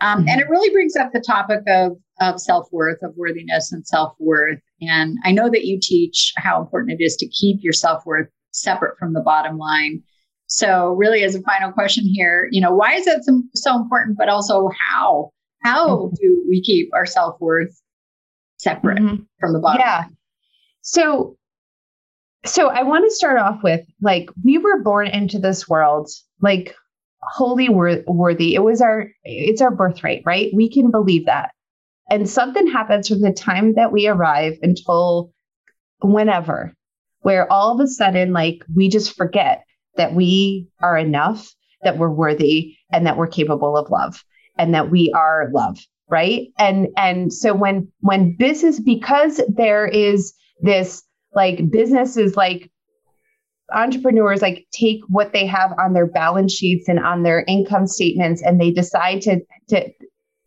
Um, 0.00 0.20
mm-hmm. 0.20 0.28
And 0.28 0.40
it 0.40 0.48
really 0.48 0.72
brings 0.72 0.96
up 0.96 1.12
the 1.12 1.20
topic 1.20 1.60
of, 1.68 1.92
of 2.20 2.40
self 2.40 2.66
worth, 2.72 2.98
of 3.02 3.14
worthiness 3.16 3.72
and 3.72 3.86
self 3.86 4.14
worth. 4.18 4.58
And 4.80 5.18
I 5.24 5.32
know 5.32 5.48
that 5.50 5.64
you 5.64 5.78
teach 5.80 6.32
how 6.36 6.60
important 6.60 7.00
it 7.00 7.04
is 7.04 7.16
to 7.16 7.28
keep 7.28 7.58
your 7.62 7.72
self 7.72 8.04
worth 8.04 8.28
separate 8.52 8.98
from 8.98 9.12
the 9.12 9.20
bottom 9.20 9.58
line. 9.58 10.02
So, 10.54 10.92
really, 10.92 11.24
as 11.24 11.34
a 11.34 11.40
final 11.40 11.72
question 11.72 12.04
here, 12.06 12.46
you 12.52 12.60
know, 12.60 12.74
why 12.74 12.92
is 12.92 13.06
that 13.06 13.24
so, 13.24 13.42
so 13.54 13.74
important? 13.74 14.18
But 14.18 14.28
also, 14.28 14.68
how? 14.78 15.30
How 15.62 15.88
mm-hmm. 15.88 16.14
do 16.20 16.44
we 16.46 16.60
keep 16.60 16.90
our 16.92 17.06
self 17.06 17.40
worth 17.40 17.74
separate 18.58 18.98
mm-hmm. 18.98 19.22
from 19.40 19.54
the 19.54 19.60
bottom? 19.60 19.80
Yeah. 19.80 20.04
So, 20.82 21.38
so 22.44 22.68
I 22.68 22.82
want 22.82 23.06
to 23.06 23.16
start 23.16 23.38
off 23.38 23.62
with 23.62 23.80
like 24.02 24.28
we 24.44 24.58
were 24.58 24.82
born 24.82 25.06
into 25.06 25.38
this 25.38 25.66
world 25.70 26.10
like 26.42 26.76
wholly 27.22 27.70
wor- 27.70 28.04
worthy. 28.06 28.54
It 28.54 28.62
was 28.62 28.82
our 28.82 29.08
it's 29.24 29.62
our 29.62 29.74
birthright, 29.74 30.22
right? 30.26 30.52
We 30.52 30.68
can 30.70 30.90
believe 30.90 31.24
that. 31.24 31.52
And 32.10 32.28
something 32.28 32.66
happens 32.66 33.08
from 33.08 33.22
the 33.22 33.32
time 33.32 33.72
that 33.76 33.90
we 33.90 34.06
arrive 34.06 34.58
until 34.60 35.32
whenever, 36.02 36.74
where 37.22 37.50
all 37.50 37.72
of 37.72 37.80
a 37.80 37.88
sudden, 37.88 38.34
like 38.34 38.62
we 38.76 38.90
just 38.90 39.16
forget 39.16 39.64
that 39.96 40.14
we 40.14 40.68
are 40.80 40.96
enough, 40.96 41.48
that 41.82 41.98
we're 41.98 42.10
worthy, 42.10 42.76
and 42.92 43.06
that 43.06 43.16
we're 43.16 43.26
capable 43.26 43.76
of 43.76 43.90
love, 43.90 44.24
and 44.58 44.74
that 44.74 44.90
we 44.90 45.12
are 45.14 45.50
love, 45.52 45.78
right? 46.08 46.48
And 46.58 46.88
and 46.96 47.32
so 47.32 47.54
when 47.54 47.90
when 48.00 48.36
business 48.36 48.80
because 48.80 49.40
there 49.48 49.86
is 49.86 50.34
this 50.60 51.02
like 51.34 51.70
business 51.70 52.16
is 52.16 52.36
like 52.36 52.70
entrepreneurs 53.72 54.42
like 54.42 54.66
take 54.70 55.00
what 55.08 55.32
they 55.32 55.46
have 55.46 55.72
on 55.78 55.92
their 55.92 56.06
balance 56.06 56.52
sheets 56.52 56.88
and 56.88 56.98
on 56.98 57.22
their 57.22 57.44
income 57.48 57.86
statements 57.86 58.42
and 58.42 58.60
they 58.60 58.70
decide 58.70 59.22
to 59.22 59.40
to 59.68 59.88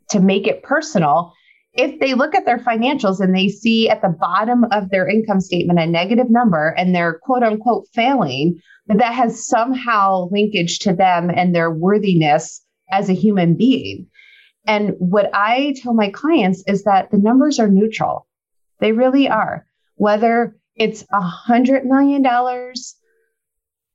to 0.10 0.20
make 0.20 0.46
it 0.46 0.64
personal 0.64 1.34
if 1.76 2.00
they 2.00 2.14
look 2.14 2.34
at 2.36 2.46
their 2.46 2.60
financials 2.60 3.20
and 3.20 3.36
they 3.36 3.50
see 3.50 3.90
at 3.90 4.02
the 4.02 4.10
bottom 4.10 4.66
of 4.72 4.90
their 4.90 5.08
income 5.08 5.42
statement 5.42 5.80
a 5.80 5.86
negative 5.86 6.30
number 6.30 6.70
and 6.78 6.94
they're 6.94 7.20
quote 7.24 7.44
unquote 7.44 7.88
failing 7.94 8.60
that 8.88 9.14
has 9.14 9.46
somehow 9.46 10.28
linkage 10.32 10.80
to 10.80 10.94
them 10.94 11.30
and 11.30 11.54
their 11.54 11.72
worthiness 11.72 12.64
as 12.92 13.10
a 13.10 13.14
human 13.14 13.56
being 13.56 14.08
and 14.68 14.94
what 15.00 15.30
i 15.34 15.74
tell 15.82 15.94
my 15.94 16.10
clients 16.10 16.64
is 16.68 16.84
that 16.84 17.12
the 17.12 17.18
numbers 17.18 17.60
are 17.60 17.70
neutral 17.70 18.28
they 18.80 18.92
really 18.92 19.28
are 19.28 19.66
whether 19.96 20.56
it's 20.76 21.06
a 21.12 21.22
hundred 21.22 21.86
million 21.86 22.22
dollars 22.22 22.96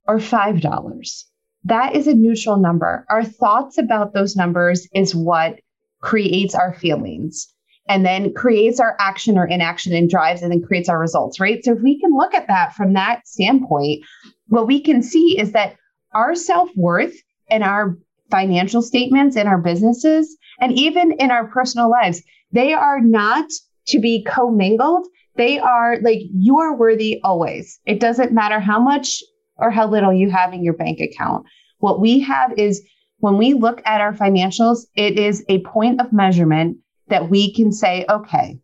or 0.07 0.17
$5. 0.17 1.23
That 1.65 1.95
is 1.95 2.07
a 2.07 2.13
neutral 2.13 2.57
number. 2.57 3.05
Our 3.09 3.23
thoughts 3.23 3.77
about 3.77 4.13
those 4.13 4.35
numbers 4.35 4.87
is 4.93 5.15
what 5.15 5.59
creates 6.01 6.55
our 6.55 6.73
feelings 6.73 7.53
and 7.87 8.05
then 8.05 8.33
creates 8.33 8.79
our 8.79 8.95
action 8.99 9.37
or 9.37 9.45
inaction 9.45 9.93
and 9.93 10.09
drives 10.09 10.41
and 10.41 10.51
then 10.51 10.61
creates 10.61 10.89
our 10.89 10.99
results, 10.99 11.39
right? 11.39 11.63
So 11.63 11.73
if 11.73 11.81
we 11.81 11.99
can 11.99 12.15
look 12.15 12.33
at 12.33 12.47
that 12.47 12.73
from 12.73 12.93
that 12.93 13.27
standpoint, 13.27 14.03
what 14.47 14.67
we 14.67 14.81
can 14.81 15.01
see 15.01 15.37
is 15.39 15.51
that 15.53 15.75
our 16.13 16.35
self 16.35 16.69
worth 16.75 17.15
and 17.49 17.63
our 17.63 17.97
financial 18.29 18.81
statements 18.81 19.35
in 19.35 19.47
our 19.47 19.57
businesses 19.57 20.37
and 20.59 20.71
even 20.73 21.11
in 21.13 21.31
our 21.31 21.47
personal 21.47 21.89
lives, 21.89 22.21
they 22.51 22.73
are 22.73 23.01
not 23.01 23.49
to 23.87 23.99
be 23.99 24.23
commingled. 24.23 25.07
They 25.35 25.59
are 25.59 25.97
like 26.01 26.19
you 26.33 26.59
are 26.59 26.75
worthy 26.75 27.19
always. 27.23 27.79
It 27.85 27.99
doesn't 27.99 28.31
matter 28.31 28.59
how 28.59 28.79
much 28.79 29.23
or 29.57 29.69
how 29.69 29.87
little 29.87 30.13
you 30.13 30.29
have 30.29 30.53
in 30.53 30.63
your 30.63 30.73
bank 30.73 30.99
account. 30.99 31.45
What 31.79 31.99
we 31.99 32.19
have 32.21 32.53
is 32.57 32.81
when 33.19 33.37
we 33.37 33.53
look 33.53 33.81
at 33.85 34.01
our 34.01 34.13
financials, 34.13 34.85
it 34.95 35.17
is 35.17 35.43
a 35.47 35.61
point 35.61 36.01
of 36.01 36.11
measurement 36.11 36.77
that 37.11 37.29
we 37.29 37.53
can 37.53 37.71
say, 37.71 38.05
okay, 38.09 38.57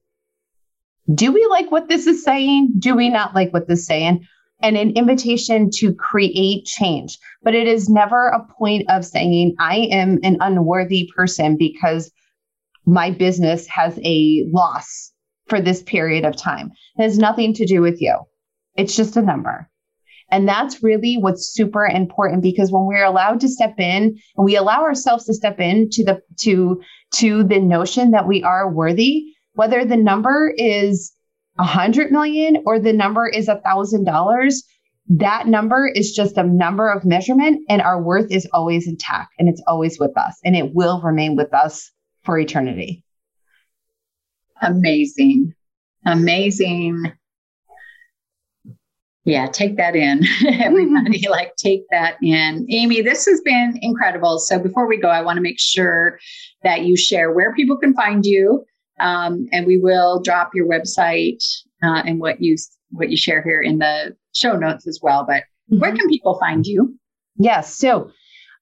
do 1.14 1.32
we 1.32 1.46
like 1.50 1.72
what 1.72 1.88
this 1.88 2.08
is 2.08 2.24
saying? 2.24 2.74
Do 2.80 2.96
we 2.96 3.10
not 3.10 3.36
like 3.36 3.54
what 3.54 3.68
this 3.68 3.80
is 3.80 3.86
saying? 3.86 4.26
And 4.60 4.76
an 4.76 4.98
invitation 4.98 5.70
to 5.76 5.94
create 5.94 6.66
change. 6.66 7.20
But 7.44 7.54
it 7.54 7.68
is 7.68 7.88
never 7.88 8.30
a 8.30 8.46
point 8.58 8.90
of 8.90 9.06
saying, 9.06 9.56
I 9.60 9.88
am 9.92 10.20
an 10.24 10.38
unworthy 10.42 11.10
person 11.16 11.56
because 11.56 12.12
my 12.86 13.12
business 13.12 13.68
has 13.68 14.00
a 14.04 14.46
loss 14.52 15.14
for 15.48 15.62
this 15.62 15.84
period 15.84 16.26
of 16.26 16.36
time. 16.36 16.72
It 16.98 17.04
has 17.04 17.18
nothing 17.18 17.54
to 17.54 17.66
do 17.66 17.82
with 17.82 18.02
you. 18.02 18.18
It's 18.76 18.96
just 18.96 19.18
a 19.18 19.22
number. 19.22 19.70
And 20.30 20.48
that's 20.48 20.84
really 20.84 21.18
what's 21.18 21.54
super 21.54 21.86
important 21.86 22.42
because 22.42 22.72
when 22.72 22.86
we're 22.86 23.06
allowed 23.06 23.40
to 23.42 23.48
step 23.48 23.76
in 23.80 24.18
and 24.36 24.46
we 24.46 24.56
allow 24.56 24.82
ourselves 24.82 25.26
to 25.26 25.34
step 25.34 25.60
in 25.60 25.90
to 25.92 26.04
the 26.04 26.22
to 26.42 26.82
to 27.16 27.44
the 27.44 27.60
notion 27.60 28.12
that 28.12 28.28
we 28.28 28.44
are 28.44 28.72
worthy, 28.72 29.34
whether 29.54 29.86
the 29.86 29.96
number 29.96 30.54
is 30.58 31.14
a 31.58 31.64
hundred 31.64 32.12
million 32.12 32.64
or 32.66 32.78
the 32.78 32.94
number 32.94 33.28
is 33.28 33.48
a 33.48 33.62
thousand 33.62 34.04
dollars, 34.04 34.64
that 35.10 35.48
number 35.48 35.88
is 35.88 36.12
just 36.12 36.38
a 36.38 36.44
number 36.44 36.92
of 36.92 37.06
measurement 37.06 37.64
and 37.70 37.82
our 37.82 38.02
worth 38.02 38.30
is 38.30 38.48
always 38.52 38.88
intact 38.88 39.34
and 39.40 39.48
it's 39.48 39.64
always 39.66 39.98
with 39.98 40.16
us 40.18 40.38
and 40.44 40.58
it 40.58 40.74
will 40.76 41.02
remain 41.02 41.38
with 41.38 41.54
us 41.54 41.90
for 42.24 42.38
eternity. 42.38 43.04
Amazing. 44.62 45.54
Amazing 46.06 47.14
yeah, 49.28 49.46
take 49.48 49.76
that 49.76 49.94
in. 49.94 50.22
Everybody, 50.48 51.20
mm-hmm. 51.20 51.30
like, 51.32 51.54
take 51.58 51.84
that 51.92 52.16
in. 52.24 52.66
Amy, 52.70 53.02
this 53.02 53.26
has 53.26 53.42
been 53.42 53.78
incredible. 53.82 54.40
So, 54.40 54.58
before 54.58 54.88
we 54.88 54.98
go, 54.98 55.10
I 55.10 55.22
want 55.22 55.36
to 55.36 55.42
make 55.42 55.60
sure 55.60 56.18
that 56.64 56.86
you 56.86 56.96
share 56.96 57.34
where 57.34 57.54
people 57.54 57.78
can 57.78 57.94
find 57.94 58.26
you, 58.26 58.64
um, 59.02 59.46
and 59.52 59.68
we 59.68 59.78
will 59.78 60.22
drop 60.22 60.52
your 60.56 60.66
website 60.66 61.44
uh, 61.84 62.04
and 62.06 62.22
what 62.22 62.42
you 62.42 62.56
what 62.92 63.10
you 63.10 63.18
share 63.18 63.44
here 63.44 63.62
in 63.62 63.80
the 63.80 64.16
show 64.34 64.56
notes 64.56 64.88
as 64.88 65.02
well. 65.04 65.26
But 65.28 65.44
mm-hmm. 65.70 65.80
where 65.80 65.94
can 65.94 66.08
people 66.08 66.40
find 66.40 66.66
you? 66.66 66.98
Yes. 67.36 67.76
So, 67.76 68.10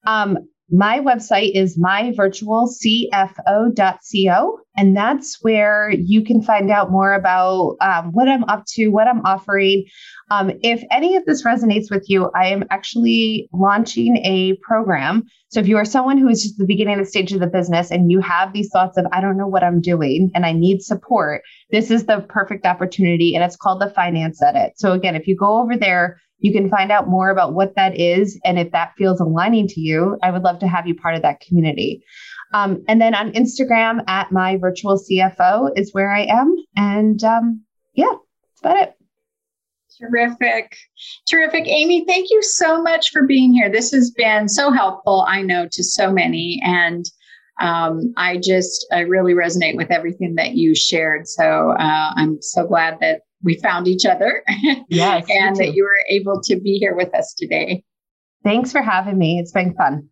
um, 0.04 0.36
my 0.70 0.98
website 0.98 1.52
is 1.54 1.78
myvirtualcfo.co, 1.78 4.58
and 4.76 4.96
that's 4.96 5.38
where 5.42 5.90
you 5.90 6.24
can 6.24 6.42
find 6.42 6.72
out 6.72 6.90
more 6.90 7.12
about 7.12 7.76
um, 7.80 8.10
what 8.12 8.28
I'm 8.28 8.42
up 8.44 8.64
to, 8.74 8.88
what 8.88 9.06
I'm 9.06 9.24
offering. 9.24 9.84
Um, 10.30 10.50
if 10.62 10.82
any 10.90 11.14
of 11.14 11.24
this 11.24 11.44
resonates 11.44 11.88
with 11.88 12.10
you, 12.10 12.32
I 12.34 12.48
am 12.48 12.64
actually 12.70 13.48
launching 13.52 14.16
a 14.24 14.56
program. 14.62 15.22
So 15.50 15.60
if 15.60 15.68
you 15.68 15.76
are 15.76 15.84
someone 15.84 16.18
who 16.18 16.26
is 16.28 16.42
just 16.42 16.58
the 16.58 16.66
beginning 16.66 16.98
of 16.98 17.04
the 17.04 17.10
stage 17.10 17.32
of 17.32 17.38
the 17.38 17.46
business 17.46 17.92
and 17.92 18.10
you 18.10 18.18
have 18.20 18.52
these 18.52 18.68
thoughts 18.72 18.98
of, 18.98 19.06
I 19.12 19.20
don't 19.20 19.38
know 19.38 19.46
what 19.46 19.62
I'm 19.62 19.80
doing 19.80 20.32
and 20.34 20.44
I 20.44 20.50
need 20.52 20.82
support, 20.82 21.42
this 21.70 21.92
is 21.92 22.06
the 22.06 22.26
perfect 22.28 22.66
opportunity. 22.66 23.36
And 23.36 23.44
it's 23.44 23.56
called 23.56 23.80
the 23.80 23.90
Finance 23.90 24.42
Edit. 24.42 24.72
So 24.76 24.90
again, 24.92 25.14
if 25.14 25.28
you 25.28 25.36
go 25.36 25.62
over 25.62 25.76
there, 25.76 26.20
you 26.38 26.52
can 26.52 26.68
find 26.68 26.92
out 26.92 27.08
more 27.08 27.30
about 27.30 27.54
what 27.54 27.74
that 27.76 27.98
is. 27.98 28.38
And 28.44 28.58
if 28.58 28.72
that 28.72 28.92
feels 28.96 29.20
aligning 29.20 29.68
to 29.68 29.80
you, 29.80 30.18
I 30.22 30.30
would 30.30 30.42
love 30.42 30.58
to 30.60 30.68
have 30.68 30.86
you 30.86 30.94
part 30.94 31.14
of 31.14 31.22
that 31.22 31.40
community. 31.40 32.04
Um, 32.52 32.84
and 32.88 33.00
then 33.00 33.14
on 33.14 33.32
Instagram 33.32 34.04
at 34.06 34.32
my 34.32 34.56
virtual 34.56 34.98
CFO 34.98 35.70
is 35.76 35.92
where 35.92 36.12
I 36.12 36.22
am. 36.24 36.54
And 36.76 37.22
um, 37.24 37.62
yeah, 37.94 38.12
that's 38.12 38.60
about 38.60 38.76
it. 38.76 38.92
Terrific. 39.98 40.76
Terrific. 41.28 41.66
Amy, 41.66 42.04
thank 42.04 42.28
you 42.30 42.42
so 42.42 42.82
much 42.82 43.10
for 43.10 43.26
being 43.26 43.54
here. 43.54 43.70
This 43.70 43.92
has 43.92 44.10
been 44.10 44.48
so 44.48 44.70
helpful, 44.70 45.24
I 45.26 45.40
know, 45.40 45.66
to 45.72 45.82
so 45.82 46.12
many. 46.12 46.60
And 46.62 47.04
um, 47.60 48.12
I 48.18 48.36
just 48.36 48.86
I 48.92 49.00
really 49.00 49.32
resonate 49.32 49.76
with 49.76 49.90
everything 49.90 50.34
that 50.34 50.52
you 50.52 50.74
shared. 50.74 51.26
So 51.26 51.70
uh, 51.70 52.12
I'm 52.14 52.40
so 52.42 52.66
glad 52.66 52.98
that 53.00 53.22
we 53.42 53.58
found 53.60 53.88
each 53.88 54.04
other. 54.04 54.42
Yes, 54.88 55.26
and 55.28 55.56
that 55.56 55.74
you 55.74 55.82
were 55.82 55.98
able 56.08 56.40
to 56.44 56.60
be 56.60 56.78
here 56.78 56.94
with 56.94 57.12
us 57.14 57.34
today. 57.36 57.82
Thanks 58.44 58.70
for 58.70 58.82
having 58.82 59.18
me. 59.18 59.38
It's 59.38 59.52
been 59.52 59.74
fun. 59.74 60.08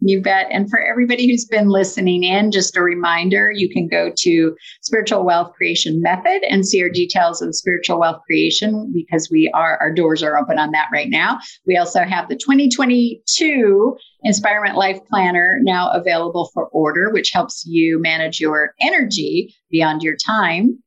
You 0.00 0.22
bet. 0.22 0.46
And 0.50 0.68
for 0.70 0.80
everybody 0.80 1.28
who's 1.28 1.44
been 1.44 1.68
listening 1.68 2.24
in, 2.24 2.50
just 2.50 2.76
a 2.76 2.82
reminder 2.82 3.50
you 3.50 3.68
can 3.68 3.86
go 3.86 4.10
to 4.16 4.56
Spiritual 4.80 5.24
Wealth 5.24 5.52
Creation 5.54 6.00
Method 6.00 6.42
and 6.48 6.66
see 6.66 6.82
our 6.82 6.88
details 6.88 7.42
of 7.42 7.54
spiritual 7.54 8.00
wealth 8.00 8.22
creation 8.26 8.90
because 8.94 9.28
we 9.30 9.50
are, 9.52 9.76
our 9.78 9.92
doors 9.92 10.22
are 10.22 10.38
open 10.38 10.58
on 10.58 10.70
that 10.70 10.88
right 10.92 11.10
now. 11.10 11.38
We 11.66 11.76
also 11.76 12.02
have 12.02 12.28
the 12.28 12.36
2022 12.36 13.96
Inspirement 14.22 14.76
Life 14.76 14.98
Planner 15.08 15.58
now 15.62 15.90
available 15.90 16.50
for 16.54 16.66
order, 16.68 17.10
which 17.10 17.30
helps 17.32 17.64
you 17.66 18.00
manage 18.00 18.40
your 18.40 18.74
energy 18.80 19.54
beyond 19.70 20.02
your 20.02 20.16
time. 20.16 20.82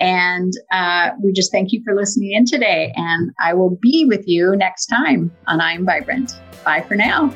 And 0.00 0.52
uh, 0.70 1.10
we 1.22 1.32
just 1.32 1.50
thank 1.50 1.72
you 1.72 1.82
for 1.84 1.94
listening 1.94 2.32
in 2.32 2.44
today. 2.44 2.92
And 2.96 3.32
I 3.40 3.54
will 3.54 3.76
be 3.82 4.04
with 4.06 4.26
you 4.26 4.54
next 4.56 4.86
time 4.86 5.30
on 5.46 5.60
I'm 5.60 5.84
Vibrant. 5.84 6.32
Bye 6.64 6.82
for 6.82 6.94
now. 6.94 7.34